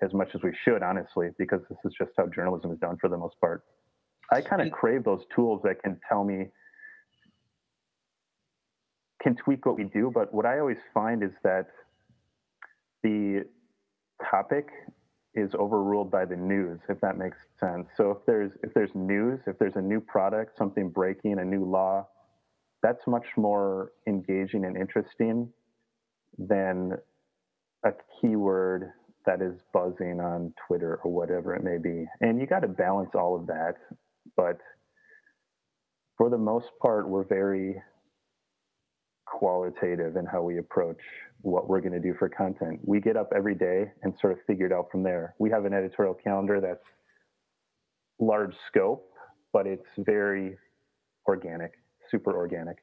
as 0.00 0.12
much 0.12 0.28
as 0.34 0.42
we 0.42 0.52
should, 0.64 0.82
honestly, 0.82 1.30
because 1.38 1.60
this 1.68 1.78
is 1.84 1.92
just 1.98 2.12
how 2.16 2.26
journalism 2.26 2.70
is 2.70 2.78
done 2.78 2.96
for 3.00 3.08
the 3.08 3.16
most 3.16 3.34
part. 3.40 3.64
I 4.30 4.40
kind 4.42 4.62
of 4.62 4.70
crave 4.73 5.04
those 5.04 5.25
tools 5.35 5.62
that 5.64 5.82
can 5.82 5.99
tell 6.08 6.25
me 6.25 6.49
can 9.23 9.35
tweak 9.35 9.66
what 9.66 9.76
we 9.76 9.85
do, 9.85 10.11
but 10.14 10.32
what 10.32 10.47
I 10.47 10.61
always 10.61 10.78
find 10.94 11.23
is 11.25 11.32
that 11.42 11.66
the 13.02 13.44
topic 14.30 14.68
is 15.35 15.54
overruled 15.54 16.11
by 16.11 16.25
the 16.25 16.37
news, 16.37 16.80
if 16.88 17.00
that 17.00 17.18
makes 17.18 17.37
sense. 17.58 17.88
So 17.97 18.11
if 18.11 18.18
there's 18.26 18.52
if 18.62 18.73
there's 18.75 18.90
news, 18.94 19.40
if 19.47 19.58
there's 19.58 19.76
a 19.76 19.82
new 19.82 20.00
product, 20.00 20.56
something 20.56 20.90
breaking, 20.90 21.38
a 21.38 21.44
new 21.44 21.64
law, 21.64 22.06
that's 22.82 23.06
much 23.06 23.26
more 23.37 23.92
engaging 24.06 24.64
and 24.64 24.76
interesting 24.76 25.49
than 26.38 26.92
a 27.85 27.92
keyword 28.20 28.92
that 29.26 29.42
is 29.42 29.61
buzzing 29.73 30.20
on 30.20 30.52
Twitter 30.66 31.00
or 31.04 31.12
whatever 31.12 31.54
it 31.54 31.62
may 31.62 31.78
be. 31.78 32.06
And 32.20 32.40
you 32.40 32.47
got 32.47 32.61
to 32.61 32.68
balance 32.68 33.11
all 33.14 33.37
of 33.37 33.47
that, 33.49 33.75
but 34.38 34.59
for 36.16 36.30
the 36.30 36.38
most 36.38 36.68
part, 36.80 37.09
we're 37.09 37.25
very 37.25 37.83
qualitative 39.26 40.16
in 40.16 40.25
how 40.25 40.42
we 40.42 40.59
approach 40.59 41.00
what 41.42 41.68
we're 41.68 41.80
going 41.80 41.92
to 41.92 42.00
do 42.00 42.14
for 42.18 42.28
content. 42.28 42.80
We 42.85 43.00
get 43.00 43.16
up 43.16 43.30
every 43.37 43.57
day 43.57 43.92
and 44.02 44.14
sort 44.21 44.33
of 44.33 44.38
figure 44.47 44.66
it 44.66 44.73
out 44.73 44.87
from 44.90 45.02
there. 45.02 45.35
We 45.38 45.50
have 45.50 45.64
an 45.64 45.75
editorial 45.75 46.14
calendar 46.14 46.61
that's 46.61 46.85
large 48.21 48.54
scope, 48.68 49.11
but 49.52 49.66
it's 49.66 49.87
very 49.99 50.57
organic, 51.26 51.73
super 52.11 52.35
organic. 52.37 52.76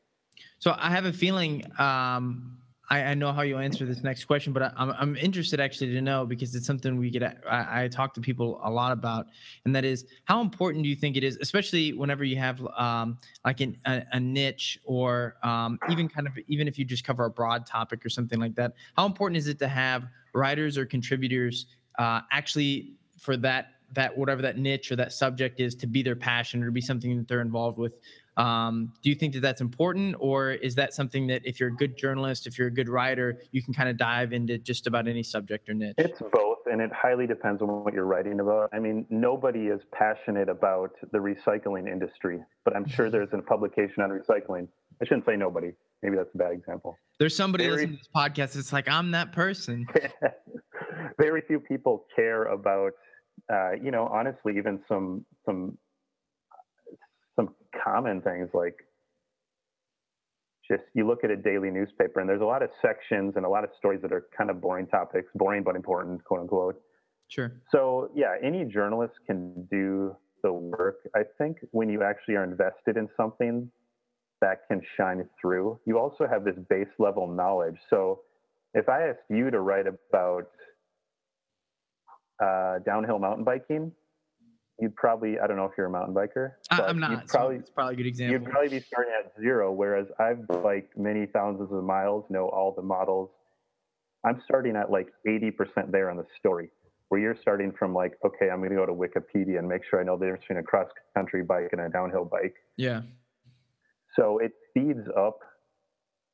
So 0.59 0.75
I 0.77 0.91
have 0.91 1.05
a 1.05 1.13
feeling 1.13 1.63
um, 1.79 2.57
I, 2.89 3.03
I, 3.03 3.13
know 3.13 3.31
how 3.31 3.41
you'll 3.41 3.59
answer 3.59 3.85
this 3.85 4.03
next 4.03 4.25
question, 4.25 4.53
but 4.53 4.61
I, 4.61 4.67
am 4.67 4.73
I'm, 4.77 4.95
I'm 4.99 5.15
interested 5.15 5.59
actually 5.59 5.91
to 5.93 6.01
know 6.01 6.25
because 6.25 6.53
it's 6.55 6.65
something 6.65 6.97
we 6.97 7.09
get. 7.09 7.23
I, 7.49 7.83
I, 7.83 7.87
talk 7.87 8.13
to 8.15 8.21
people 8.21 8.59
a 8.63 8.69
lot 8.69 8.91
about, 8.91 9.27
and 9.65 9.75
that 9.75 9.85
is 9.85 10.05
how 10.25 10.41
important 10.41 10.83
do 10.83 10.89
you 10.89 10.95
think 10.95 11.17
it 11.17 11.23
is, 11.23 11.37
especially 11.41 11.93
whenever 11.93 12.23
you 12.23 12.37
have 12.37 12.65
um, 12.77 13.17
like 13.43 13.61
an, 13.61 13.77
a, 13.85 14.03
a, 14.13 14.19
niche 14.19 14.79
or 14.85 15.35
um, 15.43 15.79
even 15.89 16.07
kind 16.07 16.27
of 16.27 16.33
even 16.47 16.67
if 16.67 16.77
you 16.77 16.85
just 16.85 17.03
cover 17.03 17.25
a 17.25 17.29
broad 17.29 17.65
topic 17.65 18.05
or 18.05 18.09
something 18.09 18.39
like 18.39 18.55
that. 18.55 18.73
How 18.95 19.05
important 19.05 19.37
is 19.37 19.47
it 19.47 19.59
to 19.59 19.67
have 19.67 20.05
writers 20.33 20.77
or 20.77 20.85
contributors 20.85 21.65
uh, 21.97 22.21
actually 22.31 22.95
for 23.17 23.37
that 23.37 23.67
that 23.93 24.15
whatever 24.17 24.41
that 24.41 24.57
niche 24.57 24.91
or 24.91 24.95
that 24.95 25.13
subject 25.13 25.59
is 25.59 25.75
to 25.75 25.87
be 25.87 26.03
their 26.03 26.15
passion 26.15 26.61
or 26.61 26.67
to 26.67 26.71
be 26.71 26.81
something 26.81 27.17
that 27.17 27.27
they're 27.27 27.41
involved 27.41 27.77
with 27.77 27.93
um, 28.37 28.91
do 29.01 29.09
you 29.09 29.15
think 29.15 29.33
that 29.33 29.39
that's 29.41 29.61
important, 29.61 30.15
or 30.19 30.51
is 30.51 30.75
that 30.75 30.93
something 30.93 31.27
that 31.27 31.41
if 31.45 31.59
you're 31.59 31.69
a 31.69 31.75
good 31.75 31.97
journalist, 31.97 32.47
if 32.47 32.57
you're 32.57 32.67
a 32.67 32.73
good 32.73 32.89
writer, 32.89 33.39
you 33.51 33.63
can 33.63 33.73
kind 33.73 33.87
of 33.87 33.97
dive 33.97 34.33
into 34.33 34.57
just 34.57 34.87
about 34.87 35.07
any 35.07 35.23
subject 35.23 35.69
or 35.69 35.73
niche? 35.73 35.95
It's 35.97 36.21
both, 36.33 36.59
and 36.65 36.81
it 36.81 36.91
highly 36.91 37.27
depends 37.27 37.61
on 37.61 37.83
what 37.83 37.93
you're 37.93 38.05
writing 38.05 38.39
about. 38.41 38.69
I 38.73 38.79
mean, 38.79 39.05
nobody 39.09 39.67
is 39.67 39.81
passionate 39.93 40.49
about 40.49 40.91
the 41.11 41.17
recycling 41.17 41.89
industry, 41.89 42.43
but 42.65 42.75
I'm 42.75 42.87
sure 42.87 43.09
there's 43.11 43.29
a 43.31 43.37
publication 43.37 44.03
on 44.03 44.09
recycling. 44.09 44.67
I 45.01 45.05
shouldn't 45.05 45.25
say 45.25 45.35
nobody. 45.35 45.71
Maybe 46.03 46.17
that's 46.17 46.33
a 46.33 46.37
bad 46.37 46.51
example. 46.51 46.97
There's 47.19 47.35
somebody 47.35 47.65
Very, 47.65 47.75
listening 47.77 47.97
to 47.97 47.97
this 47.97 48.09
podcast. 48.13 48.57
It's 48.57 48.73
like 48.73 48.89
I'm 48.89 49.11
that 49.11 49.31
person. 49.31 49.87
Very 51.19 51.41
few 51.47 51.59
people 51.59 52.05
care 52.15 52.43
about, 52.45 52.91
uh, 53.51 53.71
you 53.81 53.91
know, 53.91 54.07
honestly, 54.07 54.57
even 54.57 54.81
some 54.87 55.25
some 55.45 55.77
some 55.77 55.77
common 57.83 58.21
things 58.21 58.49
like 58.53 58.75
just 60.67 60.83
you 60.93 61.05
look 61.05 61.23
at 61.23 61.29
a 61.29 61.35
daily 61.35 61.69
newspaper 61.69 62.19
and 62.19 62.27
there's 62.27 62.41
a 62.41 62.45
lot 62.45 62.63
of 62.63 62.69
sections 62.81 63.33
and 63.35 63.45
a 63.45 63.49
lot 63.49 63.63
of 63.63 63.69
stories 63.77 64.01
that 64.01 64.11
are 64.11 64.25
kind 64.35 64.49
of 64.49 64.59
boring 64.59 64.87
topics, 64.87 65.29
boring 65.35 65.63
but 65.63 65.75
important, 65.75 66.23
quote 66.23 66.41
unquote. 66.41 66.81
Sure. 67.27 67.51
So 67.71 68.09
yeah, 68.15 68.35
any 68.41 68.65
journalist 68.65 69.13
can 69.25 69.67
do 69.69 70.15
the 70.43 70.51
work. 70.51 71.07
I 71.15 71.21
think 71.37 71.57
when 71.71 71.89
you 71.89 72.03
actually 72.03 72.35
are 72.35 72.43
invested 72.43 72.97
in 72.97 73.09
something 73.17 73.69
that 74.41 74.67
can 74.67 74.81
shine 74.97 75.27
through, 75.39 75.79
you 75.85 75.97
also 75.97 76.27
have 76.27 76.43
this 76.43 76.55
base 76.69 76.87
level 76.99 77.27
knowledge. 77.27 77.77
So 77.89 78.21
if 78.73 78.89
I 78.89 79.07
asked 79.09 79.19
you 79.29 79.49
to 79.49 79.59
write 79.59 79.85
about 79.87 80.49
uh, 82.43 82.79
downhill 82.85 83.19
mountain 83.19 83.43
biking, 83.43 83.91
you'd 84.79 84.95
probably 84.95 85.39
I 85.39 85.47
don't 85.47 85.57
know 85.57 85.65
if 85.65 85.71
you're 85.77 85.87
a 85.87 85.89
mountain 85.89 86.13
biker. 86.13 86.51
I'm 86.69 86.99
not. 86.99 87.27
Probably, 87.27 87.57
so 87.57 87.59
it's 87.61 87.69
probably 87.69 87.93
a 87.93 87.97
good 87.97 88.05
example. 88.07 88.33
You'd 88.33 88.49
probably 88.49 88.69
be 88.69 88.85
starting 88.85 89.13
at 89.19 89.31
zero, 89.39 89.71
whereas 89.71 90.07
I've 90.19 90.47
biked 90.47 90.97
many 90.97 91.25
thousands 91.27 91.71
of 91.71 91.83
miles, 91.83 92.25
know 92.29 92.49
all 92.49 92.73
the 92.75 92.81
models. 92.81 93.29
I'm 94.25 94.41
starting 94.43 94.75
at 94.75 94.89
like 94.89 95.09
80% 95.27 95.91
there 95.91 96.09
on 96.09 96.17
the 96.17 96.25
story, 96.39 96.69
where 97.09 97.21
you're 97.21 97.37
starting 97.39 97.71
from 97.77 97.93
like, 97.93 98.13
okay, 98.25 98.49
I'm 98.49 98.57
going 98.57 98.71
to 98.71 98.75
go 98.75 98.85
to 98.85 98.93
Wikipedia 98.93 99.59
and 99.59 99.67
make 99.67 99.83
sure 99.87 100.01
I 100.01 100.03
know 100.03 100.17
the 100.17 100.25
difference 100.25 100.45
between 100.45 100.59
a 100.59 100.63
cross 100.63 100.89
country 101.15 101.43
bike 101.43 101.69
and 101.73 101.81
a 101.81 101.89
downhill 101.89 102.25
bike. 102.25 102.55
Yeah. 102.75 103.01
So 104.15 104.39
it 104.39 104.53
speeds 104.69 105.07
up 105.15 105.39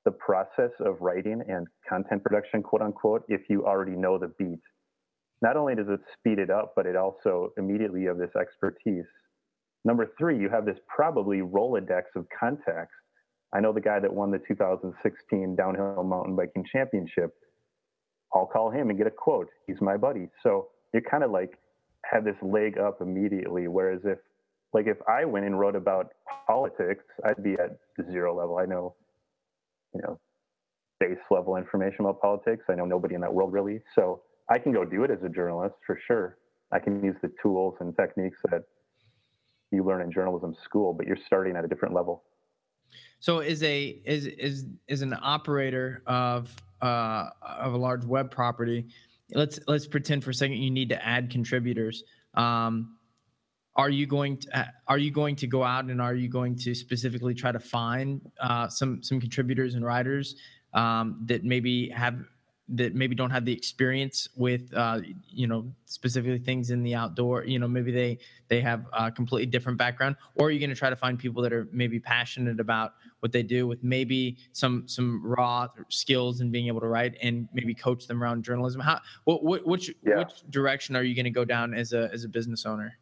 the 0.05 0.11
process 0.11 0.71
of 0.79 1.01
writing 1.01 1.41
and 1.47 1.67
content 1.87 2.23
production, 2.23 2.63
quote 2.63 2.81
unquote, 2.81 3.23
if 3.27 3.41
you 3.49 3.65
already 3.65 3.91
know 3.91 4.17
the 4.17 4.31
beat 4.39 4.61
not 5.41 5.57
only 5.57 5.75
does 5.75 5.87
it 5.89 5.99
speed 6.13 6.39
it 6.39 6.49
up, 6.49 6.73
but 6.75 6.85
it 6.85 6.95
also 6.95 7.51
immediately 7.57 8.01
you 8.01 8.09
have 8.09 8.17
this 8.17 8.35
expertise. 8.39 9.05
Number 9.83 10.11
three, 10.17 10.39
you 10.39 10.49
have 10.49 10.65
this 10.65 10.77
probably 10.87 11.39
Rolodex 11.39 12.03
of 12.15 12.27
contacts. 12.37 12.93
I 13.53 13.59
know 13.59 13.73
the 13.73 13.81
guy 13.81 13.99
that 13.99 14.13
won 14.13 14.31
the 14.31 14.39
2016 14.47 15.55
downhill 15.55 16.03
mountain 16.03 16.35
biking 16.35 16.65
championship. 16.71 17.33
I'll 18.33 18.45
call 18.45 18.69
him 18.69 18.89
and 18.89 18.97
get 18.97 19.07
a 19.07 19.11
quote. 19.11 19.49
He's 19.67 19.81
my 19.81 19.97
buddy. 19.97 20.29
So 20.43 20.69
you 20.93 21.01
kind 21.01 21.23
of 21.23 21.31
like 21.31 21.57
have 22.05 22.23
this 22.23 22.37
leg 22.41 22.77
up 22.77 23.01
immediately. 23.01 23.67
Whereas 23.67 24.01
if, 24.05 24.19
like, 24.73 24.87
if 24.87 24.97
I 25.09 25.25
went 25.25 25.45
and 25.45 25.59
wrote 25.59 25.75
about 25.75 26.11
politics, 26.47 27.03
I'd 27.25 27.43
be 27.43 27.53
at 27.53 27.77
zero 28.09 28.37
level. 28.37 28.57
I 28.57 28.65
know, 28.65 28.95
you 29.93 30.01
know, 30.01 30.19
base 30.99 31.17
level 31.29 31.57
information 31.57 32.01
about 32.01 32.21
politics. 32.21 32.65
I 32.69 32.75
know 32.75 32.85
nobody 32.85 33.15
in 33.15 33.21
that 33.21 33.33
world 33.33 33.51
really. 33.51 33.81
So 33.95 34.21
I 34.51 34.59
can 34.59 34.73
go 34.73 34.83
do 34.83 35.05
it 35.05 35.11
as 35.11 35.23
a 35.23 35.29
journalist 35.29 35.75
for 35.87 35.97
sure. 36.07 36.37
I 36.73 36.79
can 36.79 37.01
use 37.03 37.15
the 37.21 37.31
tools 37.41 37.75
and 37.79 37.95
techniques 37.95 38.37
that 38.51 38.63
you 39.71 39.83
learn 39.83 40.01
in 40.01 40.11
journalism 40.11 40.53
school, 40.65 40.93
but 40.93 41.07
you're 41.07 41.17
starting 41.25 41.55
at 41.55 41.63
a 41.63 41.67
different 41.69 41.93
level. 41.93 42.23
So, 43.21 43.39
is 43.39 43.63
a 43.63 44.01
is 44.03 44.25
is 44.25 44.65
is 44.89 45.01
an 45.01 45.15
operator 45.21 46.03
of 46.05 46.53
uh, 46.81 47.29
of 47.41 47.73
a 47.73 47.77
large 47.77 48.03
web 48.03 48.29
property? 48.29 48.87
Let's 49.33 49.59
let's 49.67 49.87
pretend 49.87 50.25
for 50.25 50.31
a 50.31 50.33
second 50.33 50.57
you 50.57 50.71
need 50.71 50.89
to 50.89 51.05
add 51.05 51.29
contributors. 51.29 52.03
Um, 52.33 52.97
are 53.77 53.89
you 53.89 54.05
going 54.05 54.37
to 54.37 54.73
are 54.89 54.97
you 54.97 55.11
going 55.11 55.37
to 55.37 55.47
go 55.47 55.63
out 55.63 55.85
and 55.85 56.01
are 56.01 56.15
you 56.15 56.27
going 56.27 56.57
to 56.57 56.75
specifically 56.75 57.33
try 57.33 57.53
to 57.53 57.59
find 57.59 58.19
uh, 58.41 58.67
some 58.67 59.01
some 59.01 59.21
contributors 59.21 59.75
and 59.75 59.85
writers 59.85 60.35
um, 60.73 61.21
that 61.27 61.45
maybe 61.45 61.89
have 61.89 62.19
that 62.69 62.95
maybe 62.95 63.15
don't 63.15 63.31
have 63.31 63.43
the 63.43 63.53
experience 63.53 64.29
with 64.35 64.73
uh, 64.73 64.99
you 65.27 65.47
know 65.47 65.71
specifically 65.85 66.39
things 66.39 66.71
in 66.71 66.83
the 66.83 66.95
outdoor 66.95 67.43
you 67.43 67.59
know 67.59 67.67
maybe 67.67 67.91
they 67.91 68.17
they 68.47 68.61
have 68.61 68.85
a 68.93 69.11
completely 69.11 69.45
different 69.45 69.77
background 69.77 70.15
or 70.35 70.47
are 70.47 70.51
you 70.51 70.59
going 70.59 70.69
to 70.69 70.75
try 70.75 70.89
to 70.89 70.95
find 70.95 71.19
people 71.19 71.41
that 71.41 71.51
are 71.51 71.67
maybe 71.71 71.99
passionate 71.99 72.59
about 72.59 72.93
what 73.21 73.31
they 73.31 73.43
do 73.43 73.67
with 73.67 73.83
maybe 73.83 74.37
some 74.51 74.83
some 74.87 75.21
raw 75.23 75.67
skills 75.89 76.41
and 76.41 76.51
being 76.51 76.67
able 76.67 76.81
to 76.81 76.87
write 76.87 77.15
and 77.21 77.47
maybe 77.53 77.73
coach 77.73 78.07
them 78.07 78.21
around 78.21 78.43
journalism. 78.43 78.81
How 78.81 78.99
what, 79.23 79.43
what 79.43 79.65
which 79.65 79.91
yeah. 80.03 80.17
which 80.17 80.43
direction 80.49 80.95
are 80.95 81.03
you 81.03 81.15
going 81.15 81.25
to 81.25 81.31
go 81.31 81.45
down 81.45 81.73
as 81.73 81.93
a 81.93 82.09
as 82.11 82.23
a 82.23 82.29
business 82.29 82.65
owner? 82.65 82.97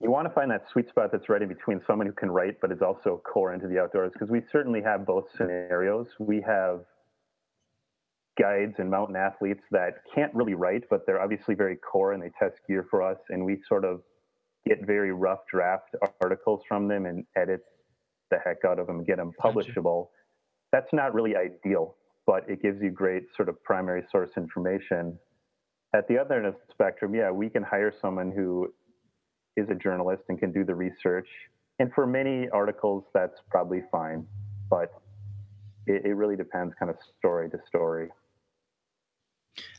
You 0.00 0.10
want 0.10 0.28
to 0.28 0.34
find 0.34 0.50
that 0.50 0.64
sweet 0.72 0.88
spot 0.88 1.10
that's 1.12 1.28
right 1.28 1.42
in 1.42 1.48
between 1.48 1.82
someone 1.86 2.06
who 2.06 2.14
can 2.14 2.30
write 2.30 2.60
but 2.60 2.72
is 2.72 2.80
also 2.80 3.20
core 3.30 3.52
into 3.52 3.68
the 3.68 3.78
outdoors 3.78 4.12
because 4.12 4.30
we 4.30 4.42
certainly 4.52 4.80
have 4.82 5.04
both 5.04 5.24
scenarios. 5.36 6.06
We 6.18 6.40
have 6.46 6.80
guides 8.40 8.74
and 8.78 8.90
mountain 8.90 9.16
athletes 9.16 9.62
that 9.70 10.02
can't 10.14 10.34
really 10.34 10.54
write, 10.54 10.84
but 10.88 11.06
they're 11.06 11.20
obviously 11.20 11.54
very 11.54 11.76
core 11.76 12.12
and 12.12 12.22
they 12.22 12.30
test 12.38 12.56
gear 12.66 12.86
for 12.90 13.02
us. 13.02 13.18
And 13.28 13.44
we 13.44 13.58
sort 13.68 13.84
of 13.84 14.00
get 14.66 14.86
very 14.86 15.12
rough 15.12 15.40
draft 15.50 15.94
articles 16.22 16.62
from 16.68 16.88
them 16.88 17.06
and 17.06 17.24
edit 17.36 17.60
the 18.30 18.38
heck 18.44 18.58
out 18.66 18.78
of 18.78 18.86
them, 18.86 19.04
get 19.04 19.16
them 19.18 19.32
publishable. 19.42 20.04
Gotcha. 20.04 20.10
That's 20.72 20.92
not 20.92 21.14
really 21.14 21.34
ideal, 21.36 21.96
but 22.26 22.48
it 22.48 22.62
gives 22.62 22.80
you 22.80 22.90
great 22.90 23.24
sort 23.36 23.48
of 23.48 23.62
primary 23.64 24.04
source 24.10 24.30
information. 24.36 25.18
At 25.94 26.06
the 26.08 26.18
other 26.18 26.36
end 26.36 26.46
of 26.46 26.54
the 26.54 26.72
spectrum, 26.72 27.14
yeah, 27.14 27.30
we 27.30 27.50
can 27.50 27.62
hire 27.62 27.92
someone 28.00 28.30
who 28.30 28.72
is 29.56 29.68
a 29.68 29.74
journalist 29.74 30.22
and 30.28 30.38
can 30.38 30.52
do 30.52 30.64
the 30.64 30.74
research. 30.74 31.28
And 31.80 31.92
for 31.92 32.06
many 32.06 32.48
articles, 32.50 33.04
that's 33.12 33.40
probably 33.50 33.82
fine, 33.90 34.26
but 34.68 34.92
it, 35.86 36.04
it 36.04 36.14
really 36.14 36.36
depends 36.36 36.74
kind 36.78 36.90
of 36.90 36.96
story 37.18 37.50
to 37.50 37.58
story. 37.66 38.08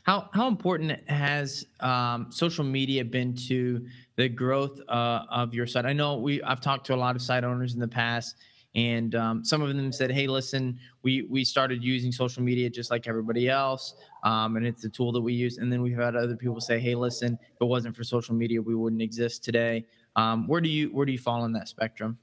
How 0.04 0.28
how 0.32 0.48
important 0.48 1.08
has 1.08 1.66
um, 1.80 2.26
social 2.30 2.64
media 2.64 3.04
been 3.04 3.34
to 3.48 3.86
the 4.16 4.28
growth 4.28 4.80
uh, 4.88 5.22
of 5.30 5.54
your 5.54 5.66
site? 5.66 5.86
I 5.86 5.92
know 5.92 6.16
we 6.16 6.42
I've 6.42 6.60
talked 6.60 6.86
to 6.86 6.94
a 6.94 6.96
lot 6.96 7.14
of 7.14 7.22
site 7.22 7.44
owners 7.44 7.74
in 7.74 7.80
the 7.80 7.88
past, 7.88 8.36
and 8.74 9.14
um, 9.14 9.44
some 9.44 9.62
of 9.62 9.68
them 9.68 9.92
said, 9.92 10.10
"Hey, 10.10 10.26
listen, 10.26 10.78
we 11.02 11.22
we 11.22 11.44
started 11.44 11.84
using 11.84 12.10
social 12.10 12.42
media 12.42 12.68
just 12.68 12.90
like 12.90 13.06
everybody 13.06 13.48
else, 13.48 13.94
um, 14.24 14.56
and 14.56 14.66
it's 14.66 14.84
a 14.84 14.88
tool 14.88 15.12
that 15.12 15.20
we 15.20 15.34
use." 15.34 15.58
And 15.58 15.72
then 15.72 15.82
we've 15.82 15.96
had 15.96 16.16
other 16.16 16.36
people 16.36 16.60
say, 16.60 16.80
"Hey, 16.80 16.94
listen, 16.94 17.38
if 17.40 17.60
it 17.60 17.64
wasn't 17.64 17.96
for 17.96 18.02
social 18.02 18.34
media, 18.34 18.60
we 18.60 18.74
wouldn't 18.74 19.02
exist 19.02 19.44
today." 19.44 19.86
Um, 20.16 20.48
where 20.48 20.60
do 20.60 20.68
you 20.68 20.88
where 20.88 21.06
do 21.06 21.12
you 21.12 21.18
fall 21.18 21.44
in 21.44 21.52
that 21.52 21.68
spectrum? 21.68 22.18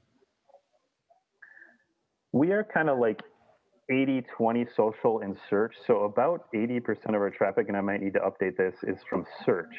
We 2.32 2.52
are 2.52 2.62
kind 2.62 2.88
of 2.90 2.98
like 2.98 3.22
80 3.90 4.22
20 4.36 4.66
social 4.76 5.20
and 5.20 5.36
search. 5.48 5.74
So 5.86 6.04
about 6.04 6.46
80% 6.54 6.80
of 7.08 7.14
our 7.14 7.30
traffic, 7.30 7.66
and 7.68 7.76
I 7.76 7.80
might 7.80 8.00
need 8.00 8.14
to 8.14 8.20
update 8.20 8.56
this, 8.56 8.74
is 8.84 8.98
from 9.08 9.24
search. 9.44 9.74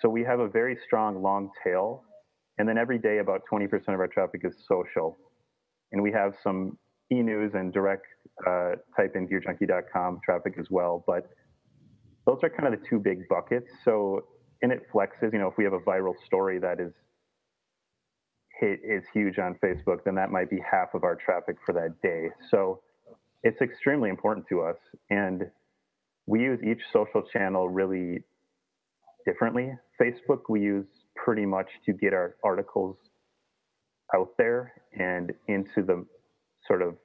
So 0.00 0.08
we 0.08 0.22
have 0.22 0.40
a 0.40 0.48
very 0.48 0.76
strong 0.86 1.22
long 1.22 1.50
tail. 1.62 2.02
And 2.58 2.68
then 2.68 2.78
every 2.78 2.98
day, 2.98 3.18
about 3.18 3.42
20% 3.52 3.66
of 3.88 4.00
our 4.00 4.06
traffic 4.06 4.42
is 4.44 4.54
social. 4.68 5.16
And 5.92 6.02
we 6.02 6.12
have 6.12 6.34
some 6.42 6.78
e 7.12 7.16
news 7.16 7.52
and 7.54 7.72
direct 7.72 8.06
uh, 8.46 8.72
type 8.96 9.14
in 9.14 9.28
gearjunkie.com 9.28 10.20
traffic 10.24 10.54
as 10.58 10.66
well. 10.70 11.04
But 11.06 11.28
those 12.26 12.38
are 12.42 12.50
kind 12.50 12.72
of 12.72 12.80
the 12.80 12.86
two 12.88 12.98
big 12.98 13.28
buckets. 13.28 13.68
So, 13.84 14.24
and 14.62 14.72
it 14.72 14.82
flexes, 14.92 15.32
you 15.32 15.38
know, 15.38 15.48
if 15.48 15.54
we 15.58 15.64
have 15.64 15.74
a 15.74 15.80
viral 15.80 16.14
story 16.24 16.58
that 16.60 16.80
is 16.80 16.92
hit 18.60 18.80
is 18.84 19.04
huge 19.12 19.38
on 19.38 19.56
Facebook, 19.62 20.04
then 20.04 20.14
that 20.14 20.30
might 20.30 20.48
be 20.48 20.58
half 20.58 20.94
of 20.94 21.04
our 21.04 21.16
traffic 21.16 21.56
for 21.66 21.72
that 21.72 22.00
day. 22.02 22.28
So 22.50 22.80
it's 23.44 23.60
extremely 23.60 24.08
important 24.08 24.46
to 24.48 24.62
us. 24.62 24.76
And 25.10 25.44
we 26.26 26.40
use 26.40 26.58
each 26.64 26.80
social 26.92 27.22
channel 27.22 27.68
really 27.68 28.24
differently. 29.26 29.72
Facebook, 30.00 30.40
we 30.48 30.62
use 30.62 30.86
pretty 31.14 31.46
much 31.46 31.68
to 31.86 31.92
get 31.92 32.14
our 32.14 32.36
articles 32.42 32.96
out 34.14 34.30
there 34.38 34.72
and 34.98 35.32
into 35.46 35.82
the 35.82 36.04
sort 36.66 36.82
of 36.82 36.96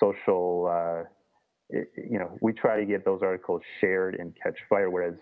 social. 0.00 0.70
Uh, 0.70 1.08
you 1.70 2.18
know, 2.18 2.38
we 2.40 2.52
try 2.52 2.78
to 2.78 2.86
get 2.86 3.04
those 3.04 3.20
articles 3.22 3.62
shared 3.80 4.14
and 4.14 4.32
catch 4.40 4.56
fire. 4.68 4.90
Whereas 4.90 5.14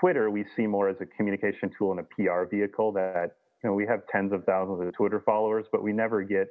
Twitter, 0.00 0.28
we 0.30 0.44
see 0.56 0.66
more 0.66 0.88
as 0.88 0.96
a 1.00 1.06
communication 1.06 1.70
tool 1.78 1.92
and 1.92 2.00
a 2.00 2.02
PR 2.02 2.44
vehicle. 2.50 2.92
That 2.92 3.36
you 3.62 3.70
know, 3.70 3.74
we 3.74 3.86
have 3.86 4.00
tens 4.10 4.32
of 4.32 4.44
thousands 4.44 4.80
of 4.86 4.92
Twitter 4.94 5.22
followers, 5.24 5.66
but 5.70 5.84
we 5.84 5.92
never 5.92 6.22
get 6.22 6.48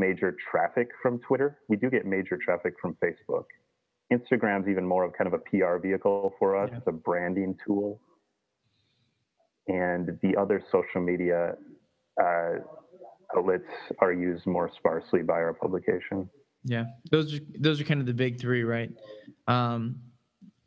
major 0.00 0.34
traffic 0.50 0.88
from 1.02 1.20
Twitter. 1.20 1.58
We 1.68 1.76
do 1.76 1.90
get 1.90 2.06
major 2.06 2.38
traffic 2.42 2.74
from 2.80 2.96
Facebook. 3.04 3.44
Instagram's 4.12 4.68
even 4.68 4.84
more 4.84 5.04
of 5.04 5.12
kind 5.12 5.28
of 5.32 5.34
a 5.34 5.38
PR 5.38 5.76
vehicle 5.76 6.34
for 6.38 6.56
us. 6.56 6.70
Yeah. 6.72 6.78
It's 6.78 6.86
a 6.88 6.92
branding 6.92 7.56
tool. 7.64 8.00
And 9.68 10.18
the 10.22 10.36
other 10.36 10.64
social 10.72 11.00
media 11.00 11.54
uh, 12.20 12.54
outlets 13.36 13.70
are 14.00 14.12
used 14.12 14.46
more 14.46 14.70
sparsely 14.74 15.22
by 15.22 15.34
our 15.34 15.54
publication. 15.54 16.28
Yeah, 16.64 16.86
those 17.10 17.34
are 17.34 17.40
those 17.58 17.80
are 17.80 17.84
kind 17.84 18.00
of 18.00 18.06
the 18.06 18.12
big 18.12 18.38
three, 18.38 18.64
right? 18.64 18.90
Um, 19.46 20.00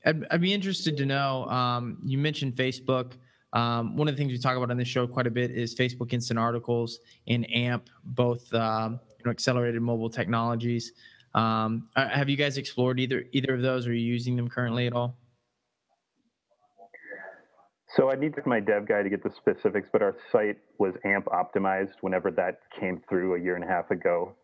I'd, 0.06 0.26
I'd 0.32 0.42
be 0.42 0.54
interested 0.54 0.98
to 0.98 1.06
know. 1.06 1.46
Um, 1.46 2.00
you 2.06 2.18
mentioned 2.18 2.56
Facebook. 2.56 3.14
Um, 3.52 3.96
one 3.96 4.08
of 4.08 4.16
the 4.16 4.18
things 4.18 4.32
we 4.32 4.40
talk 4.40 4.58
about 4.58 4.72
on 4.72 4.78
this 4.78 4.88
show 4.88 5.06
quite 5.06 5.28
a 5.28 5.32
bit 5.32 5.52
is 5.52 5.76
Facebook 5.76 6.12
Instant 6.12 6.40
Articles 6.40 7.00
and 7.28 7.48
AMP, 7.54 7.88
both 8.04 8.52
um, 8.56 9.00
know, 9.26 9.32
accelerated 9.32 9.82
mobile 9.82 10.10
technologies. 10.10 10.94
Um, 11.36 11.90
uh, 11.96 12.08
have 12.10 12.30
you 12.30 12.38
guys 12.38 12.58
explored 12.58 13.00
either 13.00 13.26
either 13.32 13.56
of 13.56 13.62
those? 13.62 13.88
Are 13.88 13.94
you 13.94 14.06
using 14.06 14.36
them 14.36 14.48
currently 14.50 14.88
at 14.88 14.94
all? 14.94 15.18
So 17.96 18.12
I 18.12 18.16
need 18.16 18.34
my 18.48 18.60
dev 18.60 18.88
guy 18.88 19.04
to 19.04 19.10
get 19.10 19.24
the 19.24 19.32
specifics, 19.38 19.88
but 19.92 20.02
our 20.02 20.16
site 20.32 20.58
was 20.80 20.96
AMP 21.06 21.26
optimized 21.26 21.94
whenever 22.02 22.32
that 22.32 22.62
came 22.80 23.02
through 23.08 23.36
a 23.36 23.40
year 23.40 23.56
and 23.56 23.64
a 23.64 23.68
half 23.68 23.92
ago. 23.92 24.36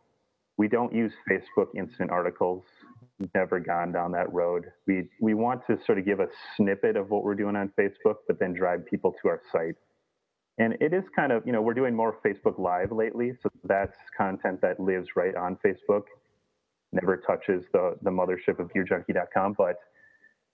We 0.57 0.67
don't 0.67 0.93
use 0.93 1.11
Facebook 1.29 1.67
instant 1.75 2.11
articles. 2.11 2.63
Never 3.33 3.59
gone 3.59 3.91
down 3.91 4.11
that 4.11 4.31
road. 4.31 4.65
We 4.85 5.09
we 5.19 5.33
want 5.33 5.61
to 5.67 5.77
sort 5.85 5.97
of 5.97 6.05
give 6.05 6.19
a 6.19 6.27
snippet 6.55 6.95
of 6.95 7.09
what 7.09 7.23
we're 7.23 7.35
doing 7.35 7.55
on 7.55 7.71
Facebook, 7.77 8.17
but 8.27 8.39
then 8.39 8.53
drive 8.53 8.85
people 8.85 9.15
to 9.21 9.29
our 9.29 9.41
site. 9.51 9.75
And 10.59 10.75
it 10.81 10.93
is 10.93 11.05
kind 11.15 11.31
of, 11.31 11.45
you 11.45 11.53
know, 11.53 11.61
we're 11.61 11.73
doing 11.73 11.95
more 11.95 12.17
Facebook 12.23 12.59
Live 12.59 12.91
lately, 12.91 13.31
so 13.41 13.49
that's 13.63 13.97
content 14.15 14.61
that 14.61 14.79
lives 14.79 15.09
right 15.15 15.35
on 15.35 15.57
Facebook 15.65 16.03
never 16.91 17.17
touches 17.17 17.65
the, 17.71 17.95
the 18.01 18.09
mothership 18.09 18.59
of 18.59 18.71
gearjunkie.com, 18.73 19.55
but 19.57 19.75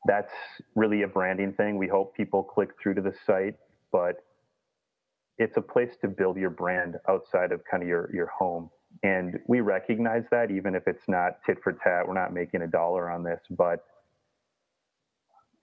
that's 0.07 0.31
really 0.75 1.03
a 1.03 1.07
branding 1.07 1.53
thing. 1.53 1.77
We 1.77 1.87
hope 1.87 2.15
people 2.15 2.43
click 2.43 2.69
through 2.81 2.95
to 2.95 3.01
the 3.01 3.13
site, 3.25 3.55
but 3.91 4.17
it's 5.37 5.57
a 5.57 5.61
place 5.61 5.91
to 6.01 6.07
build 6.07 6.37
your 6.37 6.49
brand 6.49 6.95
outside 7.09 7.51
of 7.51 7.61
kind 7.69 7.83
of 7.83 7.89
your, 7.89 8.09
your 8.13 8.27
home. 8.27 8.69
And 9.03 9.39
we 9.47 9.59
recognize 9.59 10.23
that 10.31 10.51
even 10.51 10.75
if 10.75 10.83
it's 10.87 11.07
not 11.07 11.39
tit 11.45 11.57
for 11.63 11.73
tat, 11.73 12.07
we're 12.07 12.13
not 12.13 12.33
making 12.33 12.61
a 12.61 12.67
dollar 12.67 13.09
on 13.09 13.23
this, 13.23 13.41
but 13.49 13.83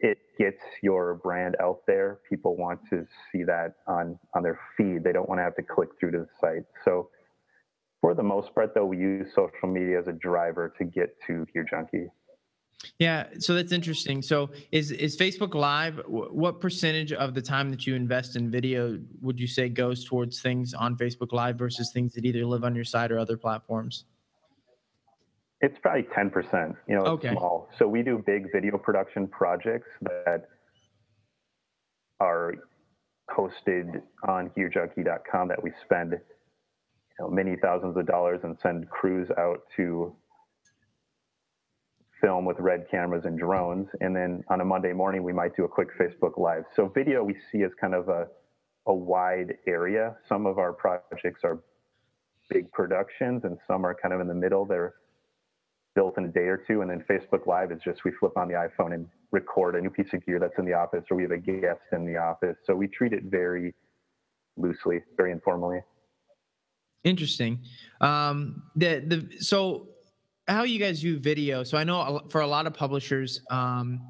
it 0.03 0.19
gets 0.39 0.61
your 0.83 1.15
brand 1.15 1.57
out 1.61 1.81
there. 1.87 2.19
People 2.29 2.57
want 2.57 2.81
to 2.91 3.07
see 3.31 3.45
that 3.45 3.77
on, 3.87 4.19
on 4.35 4.43
their 4.43 4.59
feed. 4.77 5.05
They 5.05 5.13
don't 5.13 5.29
want 5.29 5.39
to 5.39 5.45
have 5.45 5.55
to 5.57 5.63
click 5.63 5.91
through 5.99 6.11
to 6.11 6.19
the 6.19 6.27
site. 6.41 6.65
So 6.85 7.09
for 8.01 8.15
the 8.15 8.23
most 8.23 8.53
part, 8.53 8.75
though, 8.75 8.85
we 8.85 8.99
use 8.99 9.29
social 9.33 9.69
media 9.69 10.01
as 10.01 10.09
a 10.09 10.13
driver 10.13 10.75
to 10.77 10.85
get 10.85 11.17
to 11.29 11.47
Gear 11.53 11.65
Junkie. 11.69 12.09
Yeah, 12.99 13.29
so 13.39 13.55
that's 13.55 13.71
interesting. 13.71 14.23
So, 14.23 14.51
is 14.73 14.91
is 14.91 15.17
Facebook 15.17 15.55
Live? 15.55 16.01
What 16.09 16.59
percentage 16.61 17.13
of 17.13 17.33
the 17.33 17.41
time 17.41 17.71
that 17.71 17.87
you 17.87 17.95
invest 17.95 18.35
in 18.35 18.51
video 18.51 18.99
would 19.21 19.39
you 19.39 19.47
say 19.47 19.69
goes 19.69 20.05
towards 20.05 20.43
things 20.43 20.75
on 20.75 20.97
Facebook 20.97 21.33
Live 21.33 21.57
versus 21.57 21.93
things 21.93 22.13
that 22.15 22.25
either 22.25 22.45
live 22.45 22.65
on 22.65 22.75
your 22.75 22.85
site 22.85 23.13
or 23.13 23.21
other 23.21 23.37
platforms? 23.37 24.07
It's 25.63 25.79
probably 25.81 26.07
ten 26.15 26.31
percent. 26.31 26.77
You 26.89 26.97
know, 26.97 27.03
it's 27.03 27.11
okay. 27.11 27.33
small. 27.33 27.69
So 27.79 27.87
we 27.87 28.03
do 28.03 28.23
big 28.27 28.53
video 28.53 28.77
production 28.77 29.29
projects 29.29 29.89
that 30.01 30.49
are 32.21 32.55
hosted 33.31 34.03
on 34.29 34.51
GearJunkie.com 34.51 35.49
that 35.49 35.63
we 35.63 35.71
spend 35.85 36.21
know, 37.23 37.31
many 37.31 37.57
thousands 37.57 37.97
of 37.97 38.07
dollars 38.07 38.41
and 38.43 38.57
send 38.63 38.89
crews 38.91 39.29
out 39.39 39.61
to 39.77 40.15
film 42.21 42.45
with 42.45 42.59
red 42.59 42.87
cameras 42.91 43.25
and 43.25 43.39
drones. 43.39 43.89
And 44.01 44.15
then 44.15 44.45
on 44.49 44.61
a 44.61 44.65
Monday 44.65 44.93
morning, 44.93 45.23
we 45.23 45.33
might 45.33 45.57
do 45.57 45.65
a 45.65 45.69
quick 45.69 45.89
Facebook 45.99 46.39
Live. 46.39 46.65
So 46.77 46.89
video 46.89 47.25
we 47.25 47.37
see 47.51 47.63
as 47.63 47.73
kind 47.81 47.95
of 47.95 48.09
a, 48.09 48.27
a 48.87 48.95
wide 48.95 49.55
area. 49.67 50.17
Some 50.29 50.47
of 50.47 50.59
our 50.59 50.73
projects 50.73 51.41
are 51.45 51.61
big 52.51 52.71
productions 52.73 53.45
and 53.45 53.59
some 53.67 53.85
are 53.85 53.95
kind 53.95 54.15
of 54.15 54.21
in 54.21 54.29
the 54.29 54.35
middle. 54.35 54.65
They're 54.65 54.95
built 55.95 56.17
in 56.19 56.25
a 56.25 56.29
day 56.29 56.47
or 56.47 56.57
two. 56.57 56.81
And 56.83 56.91
then 56.91 57.05
Facebook 57.09 57.47
Live 57.47 57.73
is 57.73 57.81
just 57.85 58.05
we 58.05 58.13
flip 58.13 58.37
on 58.37 58.49
the 58.49 58.55
iPhone 58.55 58.95
and 58.95 59.07
record 59.31 59.77
a 59.77 59.81
new 59.81 59.91
piece 59.91 60.13
of 60.13 60.25
gear 60.25 60.39
that's 60.39 60.59
in 60.59 60.65
the 60.65 60.73
office 60.73 61.05
or 61.11 61.17
we 61.17 61.23
have 61.23 61.33
a 61.33 61.39
guest 61.39 61.81
in 61.93 62.07
the 62.07 62.17
office. 62.17 62.57
So 62.65 62.75
we 62.75 62.87
treat 62.89 63.13
it 63.13 63.25
very 63.25 63.75
loosely, 64.57 65.01
very 65.17 65.33
informally. 65.33 65.81
Interesting. 67.05 67.61
Um, 68.01 68.63
the 68.77 69.03
the 69.07 69.43
so 69.43 69.89
how 70.47 70.63
you 70.63 70.79
guys 70.79 71.01
view 71.01 71.19
video? 71.19 71.65
So 71.65 71.77
I 71.77 71.85
know 71.85 72.23
for 72.31 72.43
a 72.43 72.47
lot 72.47 72.67
of 72.67 72.75
publishers, 72.75 73.41
um, 73.51 74.01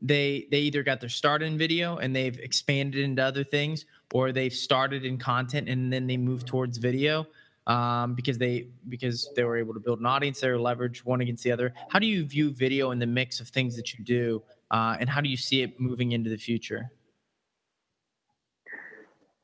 they 0.00 0.46
they 0.50 0.60
either 0.60 0.84
got 0.84 1.00
their 1.00 1.08
start 1.08 1.42
in 1.42 1.58
video 1.58 1.96
and 1.96 2.14
they've 2.14 2.38
expanded 2.38 3.02
into 3.02 3.24
other 3.24 3.42
things, 3.42 3.86
or 4.14 4.30
they've 4.30 4.52
started 4.52 5.04
in 5.04 5.18
content 5.18 5.68
and 5.68 5.92
then 5.92 6.06
they 6.06 6.16
move 6.16 6.44
towards 6.44 6.78
video 6.78 7.26
um, 7.68 8.14
because 8.14 8.38
they 8.38 8.68
because 8.88 9.30
they 9.36 9.44
were 9.44 9.56
able 9.56 9.74
to 9.74 9.80
build 9.80 10.00
an 10.00 10.06
audience. 10.06 10.40
They 10.40 10.50
were 10.50 10.58
leverage 10.58 11.04
one 11.04 11.20
against 11.20 11.44
the 11.44 11.52
other. 11.52 11.72
How 11.90 11.98
do 11.98 12.06
you 12.06 12.24
view 12.24 12.50
video 12.50 12.90
in 12.90 12.98
the 12.98 13.06
mix 13.06 13.40
of 13.40 13.48
things 13.48 13.76
that 13.76 13.94
you 13.94 14.04
do, 14.04 14.42
uh, 14.70 14.96
and 14.98 15.08
how 15.08 15.20
do 15.20 15.28
you 15.28 15.36
see 15.36 15.62
it 15.62 15.78
moving 15.78 16.12
into 16.12 16.30
the 16.30 16.38
future? 16.38 16.90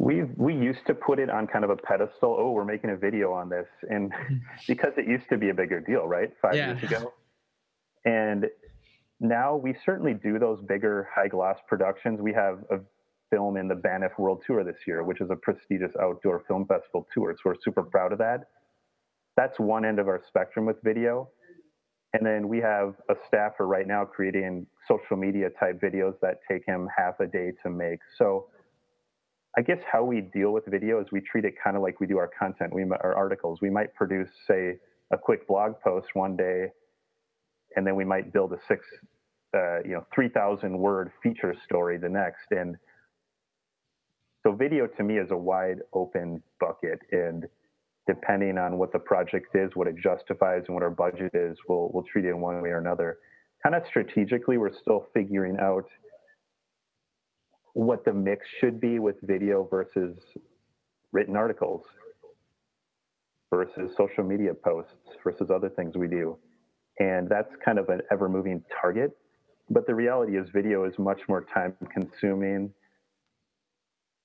we 0.04 0.24
we 0.36 0.54
used 0.54 0.86
to 0.86 0.94
put 0.94 1.18
it 1.18 1.30
on 1.30 1.46
kind 1.46 1.64
of 1.64 1.70
a 1.70 1.76
pedestal. 1.76 2.36
Oh, 2.38 2.50
we're 2.50 2.64
making 2.64 2.90
a 2.90 2.96
video 2.96 3.32
on 3.32 3.48
this, 3.48 3.66
and 3.88 4.12
because 4.68 4.92
it 4.96 5.06
used 5.06 5.28
to 5.30 5.38
be 5.38 5.50
a 5.50 5.54
bigger 5.54 5.80
deal, 5.80 6.06
right? 6.06 6.30
Five 6.42 6.56
yeah. 6.56 6.74
years 6.74 6.82
ago, 6.82 7.12
and 8.04 8.46
now 9.20 9.56
we 9.56 9.74
certainly 9.86 10.14
do 10.14 10.38
those 10.38 10.60
bigger 10.68 11.08
high 11.14 11.28
gloss 11.28 11.58
productions. 11.68 12.20
We 12.20 12.32
have 12.34 12.58
a 12.70 12.80
film 13.34 13.56
in 13.56 13.66
the 13.66 13.74
Banff 13.74 14.12
World 14.18 14.42
Tour 14.46 14.62
this 14.64 14.76
year, 14.86 15.02
which 15.02 15.20
is 15.20 15.30
a 15.30 15.36
prestigious 15.36 15.90
outdoor 16.00 16.44
film 16.46 16.66
festival 16.66 17.06
tour. 17.12 17.34
So 17.36 17.50
we're 17.50 17.56
super 17.64 17.82
proud 17.82 18.12
of 18.12 18.18
that. 18.18 18.40
That's 19.36 19.58
one 19.58 19.84
end 19.84 19.98
of 19.98 20.06
our 20.06 20.20
spectrum 20.28 20.66
with 20.66 20.76
video. 20.84 21.28
And 22.12 22.24
then 22.24 22.48
we 22.48 22.58
have 22.58 22.94
a 23.08 23.14
staffer 23.26 23.66
right 23.66 23.88
now 23.88 24.04
creating 24.04 24.66
social 24.86 25.16
media 25.16 25.50
type 25.58 25.80
videos 25.80 26.14
that 26.22 26.38
take 26.48 26.64
him 26.64 26.88
half 26.96 27.18
a 27.18 27.26
day 27.26 27.52
to 27.64 27.70
make. 27.70 27.98
So 28.16 28.46
I 29.58 29.62
guess 29.62 29.78
how 29.90 30.04
we 30.04 30.20
deal 30.20 30.52
with 30.52 30.64
video 30.66 31.00
is 31.00 31.08
we 31.10 31.20
treat 31.20 31.44
it 31.44 31.54
kind 31.62 31.76
of 31.76 31.82
like 31.82 31.98
we 31.98 32.06
do 32.06 32.18
our 32.18 32.30
content, 32.38 32.72
we 32.72 32.84
our 32.84 33.14
articles. 33.16 33.58
We 33.60 33.70
might 33.70 33.92
produce, 33.96 34.28
say, 34.46 34.78
a 35.12 35.18
quick 35.18 35.48
blog 35.48 35.72
post 35.82 36.08
one 36.14 36.36
day, 36.36 36.68
and 37.76 37.86
then 37.86 37.96
we 37.96 38.04
might 38.04 38.32
build 38.32 38.52
a 38.52 38.58
six, 38.68 38.86
uh, 39.56 39.78
you 39.84 39.94
know, 39.94 40.06
three 40.14 40.28
thousand 40.28 40.76
word 40.78 41.10
feature 41.22 41.54
story 41.64 41.98
the 41.98 42.08
next. 42.08 42.46
And 42.50 42.76
so, 44.44 44.52
video 44.52 44.86
to 44.86 45.02
me 45.02 45.18
is 45.18 45.30
a 45.30 45.36
wide 45.36 45.78
open 45.92 46.42
bucket, 46.60 47.00
and 47.12 47.46
depending 48.06 48.58
on 48.58 48.76
what 48.76 48.92
the 48.92 48.98
project 48.98 49.54
is, 49.54 49.70
what 49.74 49.86
it 49.86 49.96
justifies, 49.96 50.64
and 50.66 50.74
what 50.74 50.82
our 50.82 50.90
budget 50.90 51.32
is, 51.34 51.56
we'll 51.68 51.90
we'll 51.92 52.04
treat 52.04 52.26
it 52.26 52.30
in 52.30 52.40
one 52.40 52.60
way 52.60 52.68
or 52.68 52.78
another. 52.78 53.18
Kind 53.62 53.74
of 53.74 53.82
strategically, 53.88 54.58
we're 54.58 54.74
still 54.74 55.06
figuring 55.14 55.56
out 55.58 55.86
what 57.72 58.04
the 58.04 58.12
mix 58.12 58.46
should 58.60 58.80
be 58.80 58.98
with 58.98 59.16
video 59.22 59.66
versus 59.70 60.16
written 61.12 61.36
articles 61.36 61.82
versus 63.50 63.92
social 63.96 64.24
media 64.24 64.52
posts 64.52 64.92
versus 65.22 65.50
other 65.50 65.70
things 65.70 65.96
we 65.96 66.08
do. 66.08 66.36
And 66.98 67.28
that's 67.28 67.50
kind 67.64 67.78
of 67.78 67.88
an 67.88 68.00
ever 68.12 68.28
moving 68.28 68.62
target. 68.80 69.12
But 69.70 69.86
the 69.86 69.94
reality 69.94 70.36
is, 70.36 70.48
video 70.52 70.84
is 70.84 70.92
much 70.98 71.20
more 71.28 71.46
time 71.52 71.74
consuming. 71.92 72.72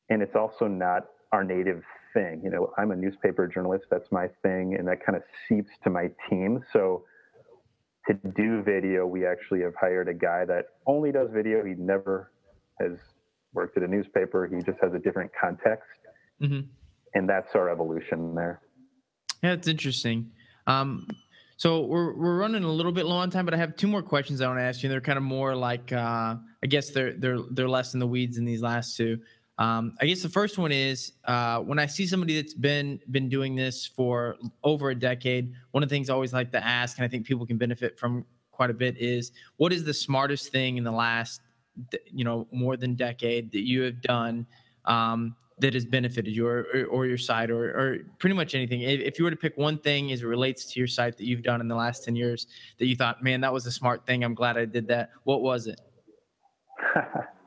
And 0.09 0.21
it's 0.21 0.35
also 0.35 0.67
not 0.67 1.05
our 1.31 1.43
native 1.43 1.83
thing. 2.13 2.41
You 2.43 2.49
know, 2.49 2.73
I'm 2.77 2.91
a 2.91 2.95
newspaper 2.95 3.47
journalist, 3.47 3.85
that's 3.91 4.11
my 4.11 4.27
thing, 4.41 4.75
and 4.77 4.87
that 4.87 5.05
kind 5.05 5.15
of 5.15 5.23
seeps 5.47 5.71
to 5.83 5.89
my 5.89 6.09
team. 6.29 6.63
So 6.73 7.03
to 8.07 8.13
do 8.35 8.63
video, 8.63 9.05
we 9.05 9.25
actually 9.25 9.61
have 9.61 9.73
hired 9.79 10.07
a 10.07 10.13
guy 10.13 10.45
that 10.45 10.65
only 10.87 11.11
does 11.11 11.29
video. 11.31 11.63
He 11.63 11.75
never 11.77 12.31
has 12.79 12.97
worked 13.53 13.77
at 13.77 13.83
a 13.83 13.87
newspaper. 13.87 14.47
He 14.47 14.63
just 14.63 14.79
has 14.81 14.93
a 14.93 14.99
different 14.99 15.31
context. 15.39 15.87
Mm-hmm. 16.41 16.61
And 17.13 17.29
that's 17.29 17.55
our 17.55 17.69
evolution 17.69 18.35
there. 18.35 18.61
Yeah, 19.43 19.53
it's 19.53 19.67
interesting. 19.67 20.31
Um, 20.67 21.07
so 21.57 21.81
we're 21.81 22.13
we're 22.15 22.37
running 22.37 22.63
a 22.63 22.71
little 22.71 22.91
bit 22.91 23.05
low 23.05 23.17
on 23.17 23.29
time, 23.31 23.45
but 23.45 23.53
I 23.53 23.57
have 23.57 23.75
two 23.75 23.87
more 23.87 24.01
questions 24.01 24.39
I 24.39 24.47
want 24.47 24.59
to 24.59 24.63
ask 24.63 24.81
you. 24.81 24.89
They're 24.89 25.01
kind 25.01 25.17
of 25.17 25.23
more 25.23 25.55
like 25.55 25.91
uh, 25.91 26.35
I 26.63 26.67
guess 26.67 26.91
they're 26.91 27.13
they're 27.13 27.39
they're 27.51 27.67
less 27.67 27.93
in 27.93 27.99
the 27.99 28.07
weeds 28.07 28.37
in 28.37 28.45
these 28.45 28.61
last 28.61 28.95
two. 28.95 29.19
Um, 29.59 29.97
I 29.99 30.05
guess 30.05 30.21
the 30.21 30.29
first 30.29 30.57
one 30.57 30.71
is 30.71 31.11
uh, 31.25 31.59
when 31.59 31.79
I 31.79 31.85
see 31.85 32.07
somebody 32.07 32.41
that's 32.41 32.53
been 32.53 32.97
been 33.11 33.27
doing 33.27 33.55
this 33.55 33.85
for 33.85 34.37
over 34.63 34.91
a 34.91 34.95
decade. 34.95 35.53
One 35.71 35.83
of 35.83 35.89
the 35.89 35.95
things 35.95 36.09
I 36.09 36.13
always 36.13 36.31
like 36.31 36.51
to 36.53 36.65
ask, 36.65 36.97
and 36.97 37.03
I 37.03 37.09
think 37.09 37.25
people 37.25 37.45
can 37.45 37.57
benefit 37.57 37.99
from 37.99 38.25
quite 38.51 38.69
a 38.69 38.73
bit, 38.73 38.97
is 38.97 39.33
what 39.57 39.73
is 39.73 39.83
the 39.83 39.93
smartest 39.93 40.53
thing 40.53 40.77
in 40.77 40.85
the 40.85 40.91
last, 40.91 41.41
you 42.05 42.23
know, 42.23 42.47
more 42.53 42.77
than 42.77 42.95
decade 42.95 43.51
that 43.51 43.67
you 43.67 43.81
have 43.81 44.01
done 44.01 44.47
um, 44.85 45.35
that 45.59 45.73
has 45.73 45.83
benefited 45.83 46.33
you 46.33 46.47
or, 46.47 46.65
or, 46.73 46.85
or 46.85 47.05
your 47.05 47.17
site 47.17 47.51
or, 47.51 47.65
or, 47.65 47.97
pretty 48.17 48.37
much 48.37 48.55
anything. 48.55 48.81
If 48.81 49.19
you 49.19 49.25
were 49.25 49.31
to 49.31 49.37
pick 49.37 49.57
one 49.57 49.77
thing 49.77 50.13
as 50.13 50.21
it 50.21 50.25
relates 50.25 50.71
to 50.71 50.79
your 50.79 50.87
site 50.87 51.17
that 51.17 51.25
you've 51.25 51.43
done 51.43 51.59
in 51.59 51.67
the 51.67 51.75
last 51.75 52.05
10 52.05 52.15
years 52.15 52.47
that 52.77 52.85
you 52.85 52.95
thought, 52.95 53.21
man, 53.21 53.41
that 53.41 53.51
was 53.51 53.65
a 53.65 53.71
smart 53.73 54.05
thing. 54.05 54.23
I'm 54.23 54.35
glad 54.35 54.57
I 54.57 54.63
did 54.63 54.87
that. 54.87 55.09
What 55.25 55.41
was 55.41 55.67
it? 55.67 55.81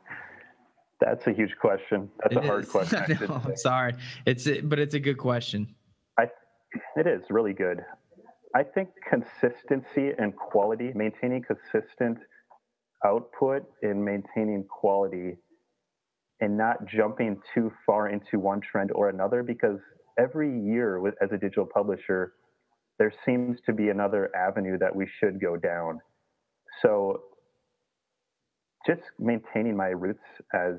That's 1.05 1.27
a 1.27 1.33
huge 1.33 1.57
question. 1.61 2.09
That's 2.23 2.37
it 2.37 2.45
a 2.45 2.47
hard 2.47 2.65
is. 2.65 2.71
question. 2.77 3.19
no, 3.29 3.43
I'm 3.45 3.57
sorry. 3.57 3.95
It's 4.25 4.47
but 4.63 4.79
it's 4.79 4.95
a 4.95 5.01
good 5.01 5.19
question. 5.19 5.75
I, 6.19 6.25
it 6.97 7.07
is 7.07 7.23
really 7.31 7.53
good. 7.53 7.81
I 8.55 8.63
think 8.63 8.91
consistency 9.09 10.13
and 10.19 10.37
quality, 10.37 10.93
maintaining 10.95 11.43
consistent 11.43 12.19
output 13.05 13.63
and 13.83 14.05
maintaining 14.05 14.65
quality 14.65 15.37
and 16.41 16.57
not 16.57 16.87
jumping 16.87 17.41
too 17.55 17.73
far 17.85 18.09
into 18.09 18.39
one 18.39 18.61
trend 18.61 18.91
or 18.93 19.09
another 19.09 19.43
because 19.43 19.79
every 20.19 20.61
year 20.61 21.01
with, 21.01 21.15
as 21.23 21.31
a 21.33 21.39
digital 21.39 21.67
publisher 21.67 22.35
there 22.99 23.13
seems 23.25 23.59
to 23.67 23.73
be 23.73 23.89
another 23.89 24.31
avenue 24.37 24.79
that 24.79 24.95
we 24.95 25.07
should 25.19 25.41
go 25.41 25.57
down 25.57 25.99
so 26.83 27.23
just 28.87 29.03
maintaining 29.19 29.77
my 29.77 29.89
roots 29.89 30.25
as 30.55 30.75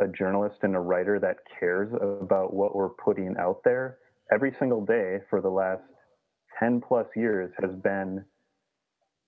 a 0.00 0.08
journalist 0.08 0.56
and 0.62 0.76
a 0.76 0.80
writer 0.80 1.18
that 1.20 1.36
cares 1.58 1.90
about 2.20 2.52
what 2.52 2.74
we're 2.74 2.90
putting 2.90 3.34
out 3.38 3.60
there 3.64 3.98
every 4.32 4.54
single 4.58 4.84
day 4.84 5.18
for 5.30 5.40
the 5.40 5.48
last 5.48 5.82
10 6.58 6.80
plus 6.86 7.06
years 7.16 7.50
has 7.60 7.74
been 7.82 8.24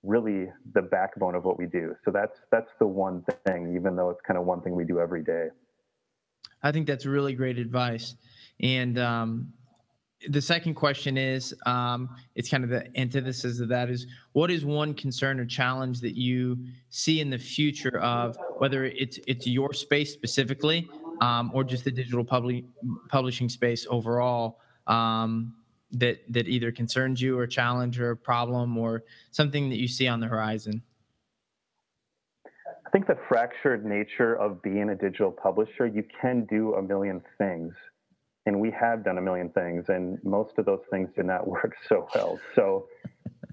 really 0.03 0.47
the 0.75 0.83
backbone 0.83 1.35
of 1.35 1.45
what 1.45 1.59
we 1.59 1.67
do. 1.67 1.95
So 2.05 2.11
that's 2.11 2.39
that's 2.51 2.71
the 2.79 2.87
one 2.87 3.25
thing, 3.47 3.75
even 3.77 3.97
though 3.97 4.11
it's 4.11 4.21
kind 4.27 4.39
of 4.39 4.47
one 4.47 4.61
thing 4.63 4.75
we 4.75 4.85
do 4.85 5.01
every 5.01 5.23
day. 5.23 5.49
I 6.63 6.73
think 6.73 6.87
that's 6.87 7.07
really 7.07 7.35
great 7.35 7.59
advice. 7.59 8.17
And 8.61 8.99
um, 8.99 9.53
the 10.27 10.43
second 10.43 10.75
question 10.75 11.17
is, 11.17 11.55
um, 11.67 12.09
it's 12.35 12.51
kind 12.51 12.65
of 12.65 12.71
the 12.71 12.87
antithesis 12.99 13.61
of 13.61 13.69
that 13.69 13.89
is, 13.89 14.07
what 14.33 14.51
is 14.51 14.65
one 14.65 14.95
concern 14.95 15.39
or 15.39 15.47
challenge 15.47 16.01
that 16.01 16.17
you 16.17 16.59
see 16.91 17.21
in 17.21 17.31
the 17.31 17.39
future 17.39 17.99
of 18.01 18.37
whether 18.59 18.85
it's 18.85 19.21
it's 19.27 19.47
your 19.47 19.73
space 19.73 20.13
specifically 20.13 20.89
um, 21.21 21.51
or 21.55 21.63
just 21.63 21.85
the 21.85 21.91
digital 21.91 22.25
publishing 22.25 23.49
space 23.49 23.87
overall? 23.89 24.59
Um, 24.87 25.55
that 25.93 26.21
that 26.29 26.49
either 26.49 26.71
concerns 26.71 27.23
you 27.23 27.39
or 27.39 27.47
challenge 27.47 27.99
or 27.99 28.15
problem 28.15 28.77
or 28.77 29.05
something 29.31 29.71
that 29.71 29.79
you 29.79 29.89
see 29.89 30.07
on 30.07 30.21
the 30.21 30.27
horizon? 30.27 30.83
I 32.45 32.91
think 32.91 33.07
the 33.07 33.19
fractured 33.29 33.85
nature 33.85 34.35
of 34.35 34.63
being 34.63 34.91
a 34.91 34.95
digital 34.95 35.31
publisher, 35.31 35.87
you 35.87 36.05
can 36.21 36.47
do 36.47 36.75
a 36.75 36.83
million 36.83 37.23
things. 37.39 37.75
And 38.49 38.59
we 38.61 38.71
have 38.71 39.05
done 39.05 39.19
a 39.19 39.21
million 39.21 39.51
things, 39.51 39.91
and 39.91 40.19
most 40.25 40.53
of 40.57 40.65
those 40.65 40.81
things 40.91 41.11
did 41.15 41.27
not 41.27 41.47
work 41.57 41.77
so 41.87 42.09
well. 42.15 42.41
So 42.55 42.87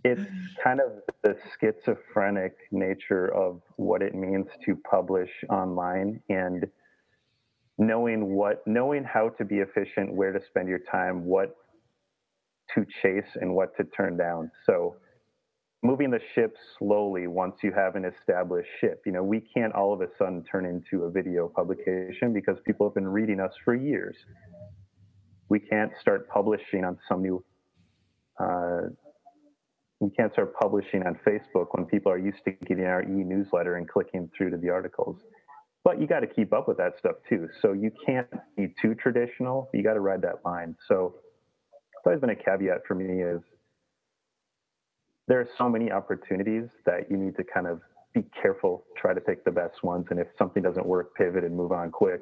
it's 0.06 0.22
kind 0.64 0.80
of 0.80 0.94
the 1.22 1.36
schizophrenic 1.60 2.56
nature 2.72 3.28
of 3.34 3.62
what 3.76 4.02
it 4.02 4.16
means 4.16 4.48
to 4.66 4.78
publish 4.90 5.30
online 5.50 6.22
and 6.30 6.66
knowing 7.78 8.36
what 8.36 8.66
knowing 8.66 9.04
how 9.04 9.28
to 9.38 9.44
be 9.44 9.58
efficient 9.58 10.14
where 10.14 10.32
to 10.32 10.40
spend 10.48 10.70
your 10.70 10.80
time 10.90 11.26
what 11.26 11.58
to 12.74 12.86
chase 13.02 13.36
and 13.42 13.54
what 13.54 13.76
to 13.76 13.84
turn 13.84 14.16
down. 14.16 14.50
So 14.66 14.96
moving 15.84 16.10
the 16.10 16.22
ship 16.34 16.56
slowly 16.80 17.28
once 17.28 17.56
you 17.64 17.74
have 17.74 17.96
an 17.96 18.06
established 18.06 18.70
ship. 18.80 19.02
You 19.06 19.12
know, 19.12 19.24
we 19.24 19.42
can't 19.42 19.74
all 19.74 19.94
of 19.94 20.00
a 20.00 20.08
sudden 20.18 20.44
turn 20.44 20.66
into 20.66 21.04
a 21.04 21.12
video 21.12 21.52
publication 21.54 22.34
because 22.34 22.58
people 22.66 22.88
have 22.88 22.96
been 22.96 23.08
reading 23.08 23.42
us 23.42 23.52
for 23.66 23.76
years. 23.76 24.16
We 25.50 25.60
can't 25.60 25.92
start 26.02 26.28
publishing 26.30 26.84
on 26.84 26.98
some 27.08 27.22
new 27.22 27.44
uh, 28.40 28.90
we 30.00 30.10
can't 30.12 30.32
start 30.34 30.54
publishing 30.56 31.04
on 31.04 31.18
Facebook 31.26 31.68
when 31.72 31.86
people 31.86 32.12
are 32.12 32.18
used 32.18 32.40
to 32.46 32.52
getting 32.52 32.86
our 32.86 33.02
e-newsletter 33.04 33.78
and 33.78 33.88
clicking 33.88 34.30
through 34.38 34.52
to 34.52 34.58
the 34.58 34.70
articles. 34.70 35.18
But 35.84 36.02
you 36.02 36.08
got 36.08 36.20
to 36.20 36.28
keep 36.28 36.52
up 36.52 36.68
with 36.68 36.78
that 36.78 36.98
stuff 37.00 37.16
too. 37.30 37.48
So 37.62 37.74
you 37.74 37.92
can't 38.06 38.28
be 38.58 38.74
too 38.82 38.94
traditional. 38.96 39.70
You 39.74 39.84
got 39.84 39.94
to 39.94 40.02
ride 40.02 40.22
that 40.24 40.44
line. 40.44 40.76
So 40.88 41.16
it's 41.72 42.06
always 42.06 42.20
been 42.20 42.32
a 42.32 42.36
caveat 42.36 42.82
for 42.88 42.96
me 42.96 43.24
is 43.24 43.42
there 45.28 45.40
are 45.40 45.48
so 45.58 45.70
many 45.70 45.92
opportunities 45.92 46.66
that 46.86 47.10
you 47.10 47.18
need 47.18 47.36
to 47.38 47.44
kind 47.44 47.68
of 47.68 47.82
be 48.14 48.24
careful, 48.42 48.86
try 48.98 49.14
to 49.14 49.22
pick 49.22 49.44
the 49.44 49.52
best 49.52 49.84
ones, 49.84 50.06
and 50.10 50.20
if 50.20 50.28
something 50.38 50.62
doesn't 50.62 50.86
work, 50.86 51.16
pivot 51.16 51.44
and 51.44 51.56
move 51.56 51.72
on 51.72 51.92
quick. 51.92 52.22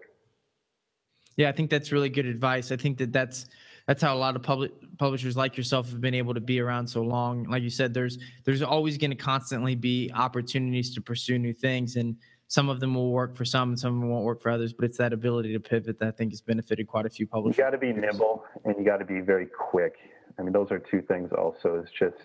Yeah, 1.37 1.49
I 1.49 1.51
think 1.51 1.69
that's 1.69 1.91
really 1.91 2.09
good 2.09 2.25
advice. 2.25 2.71
I 2.71 2.77
think 2.77 2.97
that 2.99 3.11
that's 3.11 3.47
that's 3.87 4.01
how 4.01 4.15
a 4.15 4.17
lot 4.17 4.35
of 4.35 4.43
public 4.43 4.71
publishers 4.97 5.35
like 5.35 5.57
yourself 5.57 5.89
have 5.89 5.99
been 5.99 6.13
able 6.13 6.33
to 6.33 6.39
be 6.39 6.59
around 6.59 6.87
so 6.87 7.01
long. 7.01 7.43
Like 7.43 7.63
you 7.63 7.69
said, 7.69 7.93
there's 7.93 8.17
there's 8.45 8.61
always 8.61 8.97
going 8.97 9.11
to 9.11 9.17
constantly 9.17 9.75
be 9.75 10.11
opportunities 10.13 10.93
to 10.95 11.01
pursue 11.01 11.37
new 11.37 11.53
things, 11.53 11.95
and 11.95 12.15
some 12.53 12.69
of 12.69 12.79
them 12.79 12.93
will 12.93 13.11
work 13.11 13.35
for 13.35 13.45
some 13.45 13.69
and 13.69 13.79
some 13.79 13.95
of 13.95 13.99
them 13.99 14.09
won't 14.09 14.25
work 14.25 14.39
for 14.39 14.51
others 14.51 14.73
but 14.73 14.85
it's 14.85 14.97
that 14.97 15.11
ability 15.11 15.51
to 15.51 15.59
pivot 15.59 15.97
that 15.97 16.07
i 16.07 16.11
think 16.11 16.31
has 16.31 16.41
benefited 16.41 16.87
quite 16.87 17.05
a 17.05 17.09
few 17.09 17.25
publishers 17.25 17.57
you 17.57 17.63
got 17.63 17.71
to 17.71 17.79
be 17.79 17.91
nimble 17.91 18.43
and 18.65 18.75
you 18.77 18.85
got 18.85 18.97
to 18.97 19.05
be 19.05 19.21
very 19.21 19.47
quick 19.47 19.95
i 20.37 20.43
mean 20.43 20.53
those 20.53 20.69
are 20.69 20.77
two 20.77 21.01
things 21.01 21.31
also 21.35 21.81
is 21.83 21.89
just 21.97 22.15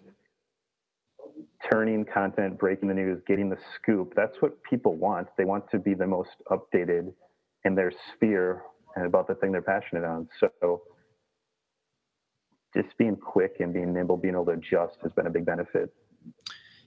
turning 1.70 2.04
content 2.04 2.58
breaking 2.58 2.88
the 2.88 2.94
news 2.94 3.22
getting 3.26 3.48
the 3.48 3.56
scoop 3.74 4.12
that's 4.14 4.36
what 4.40 4.62
people 4.62 4.96
want 4.96 5.26
they 5.38 5.46
want 5.46 5.64
to 5.70 5.78
be 5.78 5.94
the 5.94 6.06
most 6.06 6.36
updated 6.50 7.10
in 7.64 7.74
their 7.74 7.92
sphere 8.14 8.62
and 8.98 9.06
about 9.06 9.26
the 9.26 9.34
thing 9.36 9.52
they're 9.52 9.62
passionate 9.62 10.04
on 10.04 10.28
so 10.38 10.82
just 12.74 12.96
being 12.98 13.16
quick 13.16 13.56
and 13.60 13.72
being 13.72 13.92
nimble 13.92 14.16
being 14.16 14.34
able 14.34 14.44
to 14.44 14.52
adjust 14.52 14.96
has 15.02 15.12
been 15.12 15.26
a 15.26 15.30
big 15.30 15.46
benefit 15.46 15.92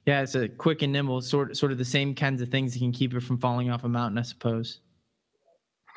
yeah, 0.06 0.21
it's 0.21 0.34
a 0.34 0.50
quick 0.50 0.82
and 0.82 0.91
nimble, 0.91 1.21
sort 1.21 1.56
sort 1.56 1.71
of 1.71 1.78
the 1.78 1.86
same 1.86 2.15
kinds 2.15 2.41
of 2.41 2.50
things 2.50 2.74
that 2.74 2.80
can 2.80 2.91
keep 2.91 3.13
it 3.13 3.21
from 3.21 3.38
falling 3.38 3.69
off 3.69 3.84
a 3.84 3.89
mountain, 3.89 4.17
I 4.17 4.24
suppose. 4.24 4.80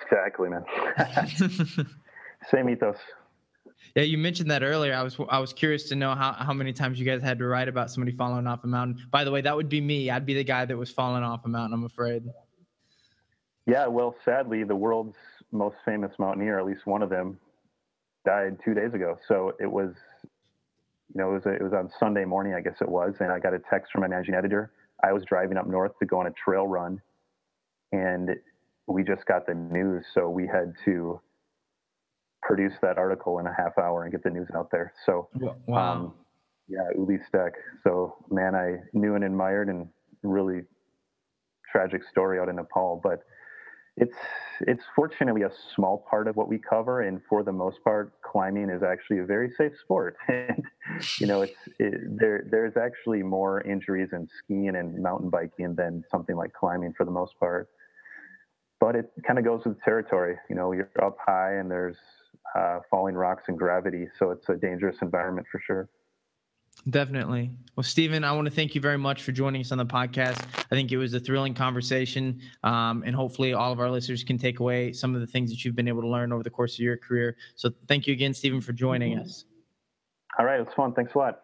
Exactly, 0.03 0.51
man. 0.51 0.65
same 2.51 2.69
ethos. 2.69 2.99
Yeah, 3.95 4.03
you 4.03 4.19
mentioned 4.19 4.51
that 4.51 4.63
earlier. 4.63 4.95
I 4.95 5.03
was 5.03 5.17
I 5.31 5.39
was 5.39 5.53
curious 5.53 5.89
to 5.89 5.95
know 5.95 6.15
how, 6.15 6.33
how 6.33 6.53
many 6.53 6.73
times 6.73 6.99
you 6.99 7.07
guys 7.07 7.23
had 7.23 7.39
to 7.39 7.47
write 7.47 7.69
about 7.69 7.91
somebody 7.91 8.15
falling 8.15 8.47
off 8.47 8.65
a 8.65 8.67
mountain. 8.67 9.07
By 9.11 9.25
the 9.25 9.31
way, 9.31 9.41
that 9.41 9.57
would 9.57 9.71
be 9.71 9.81
me. 9.81 10.11
I'd 10.11 10.27
be 10.27 10.35
the 10.35 10.45
guy 10.45 10.67
that 10.67 10.77
was 10.77 10.91
falling 10.91 11.23
off 11.23 11.45
a 11.47 11.49
mountain. 11.49 11.73
I'm 11.73 11.85
afraid. 11.85 12.25
Yeah, 13.67 13.87
well, 13.87 14.15
sadly, 14.27 14.65
the 14.65 14.77
world's 14.77 15.17
most 15.55 15.77
famous 15.85 16.13
mountaineer, 16.19 16.59
at 16.59 16.67
least 16.67 16.87
one 16.87 17.03
of 17.03 17.09
them, 17.09 17.39
died 18.27 18.59
two 18.65 18.75
days 18.75 18.93
ago. 18.93 19.17
So 19.27 19.53
it 19.61 19.71
was 19.71 19.95
you 21.15 21.21
know, 21.21 21.31
it 21.31 21.35
was, 21.35 21.47
a, 21.47 21.51
it 21.51 21.63
was 21.63 21.73
on 21.73 21.91
Sunday 21.99 22.25
morning, 22.25 22.55
I 22.55 22.61
guess 22.61 22.77
it 22.81 22.89
was, 22.89 23.15
and 23.21 23.31
I 23.31 23.39
got 23.39 23.55
a 23.55 23.61
text 23.71 23.93
from 23.93 24.01
my 24.01 24.09
managing 24.09 24.35
editor. 24.35 24.73
I 25.03 25.13
was 25.13 25.23
driving 25.25 25.57
up 25.57 25.67
north 25.67 25.93
to 26.01 26.07
go 26.07 26.19
on 26.19 26.27
a 26.27 26.33
trail 26.33 26.67
run, 26.67 27.01
and 27.93 28.31
we 28.87 29.05
just 29.05 29.25
got 29.27 29.47
the 29.47 29.55
news, 29.55 30.05
so 30.13 30.29
we 30.29 30.47
had 30.47 30.73
to 30.87 31.21
produce 32.43 32.73
that 32.83 32.99
article 32.99 33.39
in 33.39 33.47
a 33.47 33.55
half 33.57 33.79
hour 33.79 34.03
and 34.03 34.13
get 34.13 34.23
the 34.23 34.31
news 34.31 34.49
out 34.55 34.71
there. 34.71 34.93
So, 35.07 35.29
wow. 35.67 35.93
Um, 35.93 36.15
yeah, 36.69 36.89
Ueli 36.99 37.19
Steck. 37.29 37.53
So, 37.85 38.17
man, 38.31 38.55
I 38.55 38.79
knew 38.93 39.15
and 39.15 39.25
admired, 39.25 39.69
and 39.69 39.87
really 40.23 40.63
tragic 41.71 42.03
story 42.11 42.41
out 42.41 42.49
in 42.49 42.57
Nepal, 42.57 43.01
but 43.03 43.21
it's 43.97 44.17
it's 44.61 44.83
fortunately 44.95 45.43
a 45.43 45.51
small 45.75 46.05
part 46.11 46.27
of 46.27 46.37
what 46.37 46.49
we 46.49 46.59
cover, 46.59 47.03
and 47.03 47.21
for 47.29 47.43
the 47.43 47.53
most 47.53 47.83
part, 47.85 48.13
climbing 48.23 48.71
is 48.71 48.83
actually 48.83 49.19
a 49.19 49.25
very 49.25 49.51
safe 49.57 49.73
sport. 49.81 50.17
and 50.29 50.65
you 51.19 51.27
know, 51.27 51.43
it's 51.43 51.57
it, 51.79 51.95
there. 52.19 52.45
There's 52.51 52.77
actually 52.77 53.23
more 53.23 53.61
injuries 53.63 54.09
in 54.13 54.29
skiing 54.39 54.75
and 54.77 55.01
mountain 55.01 55.31
biking 55.31 55.75
than 55.77 56.03
something 56.11 56.37
like 56.37 56.53
climbing 56.53 56.93
for 56.97 57.05
the 57.05 57.13
most 57.13 57.39
part. 57.39 57.69
But 58.81 58.97
it 58.97 59.11
kind 59.27 59.39
of 59.39 59.45
goes 59.45 59.65
with 59.65 59.77
the 59.77 59.85
territory. 59.85 60.37
You 60.51 60.57
know, 60.57 60.73
you're 60.73 60.91
up 61.01 61.17
high 61.25 61.55
and 61.55 61.71
there's 61.71 61.97
uh, 62.57 62.81
falling 62.91 63.15
rocks 63.15 63.45
and 63.47 63.57
gravity, 63.57 64.07
so 64.19 64.31
it's 64.31 64.49
a 64.49 64.57
dangerous 64.57 64.97
environment 65.03 65.47
for 65.51 65.61
sure. 65.65 65.89
Definitely. 66.89 67.51
Well, 67.77 67.85
Stephen, 67.85 68.25
I 68.25 68.33
want 68.33 68.47
to 68.47 68.53
thank 68.53 68.75
you 68.75 68.81
very 68.81 68.99
much 68.99 69.23
for 69.23 69.33
joining 69.33 69.63
us 69.63 69.73
on 69.73 69.79
the 69.79 69.87
podcast. 69.87 70.45
I 70.59 70.75
think 70.75 70.93
it 70.93 70.99
was 70.99 71.15
a 71.15 71.21
thrilling 71.21 71.55
conversation, 71.55 72.41
um, 72.63 73.03
and 73.07 73.17
hopefully, 73.17 73.55
all 73.55 73.73
of 73.73 73.81
our 73.81 73.91
listeners 73.91 74.23
can 74.23 74.37
take 74.37 74.61
away 74.61 74.93
some 74.93 75.15
of 75.15 75.21
the 75.23 75.27
things 75.27 75.51
that 75.51 75.65
you've 75.65 75.75
been 75.75 75.89
able 75.89 76.03
to 76.03 76.09
learn 76.09 76.31
over 76.31 76.43
the 76.43 76.51
course 76.51 76.75
of 76.75 76.81
your 76.81 76.99
career. 76.99 77.37
So, 77.57 77.71
thank 77.89 78.07
you 78.07 78.13
again, 78.13 78.35
Stephen, 78.35 78.61
for 78.61 78.73
joining 78.73 79.19
us. 79.19 79.47
All 80.39 80.45
right, 80.45 80.61
it 80.61 80.67
was 80.67 80.75
fun. 80.75 80.93
Thanks 80.93 81.15
a 81.15 81.19
lot. 81.19 81.41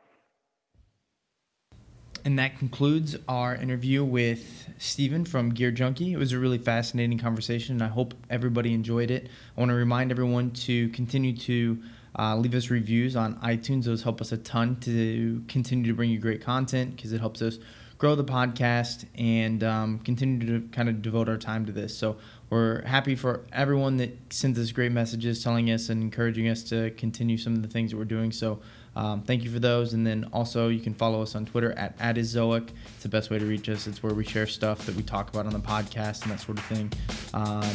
And 2.24 2.38
that 2.38 2.58
concludes 2.58 3.16
our 3.28 3.54
interview 3.54 4.04
with 4.04 4.68
Stephen 4.76 5.24
from 5.24 5.50
Gear 5.50 5.70
Junkie. 5.70 6.12
It 6.12 6.18
was 6.18 6.32
a 6.32 6.38
really 6.38 6.58
fascinating 6.58 7.18
conversation, 7.18 7.76
and 7.76 7.82
I 7.82 7.88
hope 7.88 8.12
everybody 8.28 8.74
enjoyed 8.74 9.10
it. 9.10 9.30
I 9.56 9.60
want 9.60 9.70
to 9.70 9.74
remind 9.74 10.10
everyone 10.10 10.50
to 10.50 10.90
continue 10.90 11.34
to 11.38 11.82
uh, 12.18 12.36
leave 12.36 12.54
us 12.54 12.70
reviews 12.70 13.16
on 13.16 13.36
iTunes. 13.36 13.84
Those 13.84 14.02
help 14.02 14.20
us 14.20 14.32
a 14.32 14.36
ton 14.36 14.76
to 14.80 15.42
continue 15.48 15.86
to 15.86 15.94
bring 15.94 16.10
you 16.10 16.18
great 16.18 16.42
content 16.42 16.96
because 16.96 17.12
it 17.12 17.20
helps 17.20 17.42
us 17.42 17.58
grow 17.98 18.14
the 18.14 18.24
podcast 18.24 19.04
and 19.18 19.62
um, 19.62 19.98
continue 19.98 20.60
to 20.60 20.66
kind 20.68 20.88
of 20.88 21.02
devote 21.02 21.28
our 21.28 21.36
time 21.36 21.66
to 21.66 21.72
this. 21.72 21.96
So 21.96 22.16
we're 22.48 22.82
happy 22.82 23.14
for 23.14 23.44
everyone 23.52 23.98
that 23.98 24.32
sends 24.32 24.58
us 24.58 24.72
great 24.72 24.90
messages 24.90 25.44
telling 25.44 25.70
us 25.70 25.90
and 25.90 26.02
encouraging 26.02 26.48
us 26.48 26.62
to 26.64 26.90
continue 26.92 27.36
some 27.36 27.54
of 27.54 27.62
the 27.62 27.68
things 27.68 27.90
that 27.90 27.98
we're 27.98 28.06
doing. 28.06 28.32
So 28.32 28.60
um, 28.96 29.22
thank 29.22 29.44
you 29.44 29.50
for 29.50 29.58
those. 29.58 29.92
And 29.92 30.06
then 30.06 30.30
also 30.32 30.68
you 30.68 30.80
can 30.80 30.94
follow 30.94 31.20
us 31.20 31.34
on 31.34 31.44
Twitter 31.44 31.72
at 31.72 31.96
@ezoic. 31.98 32.70
It's 32.94 33.02
the 33.02 33.10
best 33.10 33.30
way 33.30 33.38
to 33.38 33.44
reach 33.44 33.68
us. 33.68 33.86
It's 33.86 34.02
where 34.02 34.14
we 34.14 34.24
share 34.24 34.46
stuff 34.46 34.86
that 34.86 34.96
we 34.96 35.02
talk 35.02 35.28
about 35.28 35.44
on 35.46 35.52
the 35.52 35.60
podcast 35.60 36.22
and 36.22 36.32
that 36.32 36.40
sort 36.40 36.58
of 36.58 36.64
thing. 36.64 36.90
Um, 37.34 37.70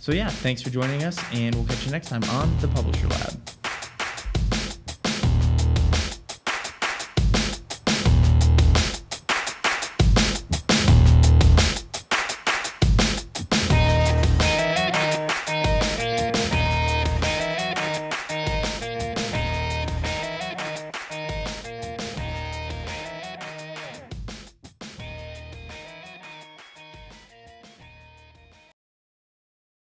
so 0.00 0.12
yeah, 0.12 0.28
thanks 0.28 0.60
for 0.60 0.70
joining 0.70 1.04
us, 1.04 1.18
and 1.32 1.54
we'll 1.54 1.64
catch 1.66 1.86
you 1.86 1.92
next 1.92 2.08
time 2.08 2.24
on 2.24 2.58
the 2.60 2.68
Publisher 2.68 3.06
Lab. 3.06 3.57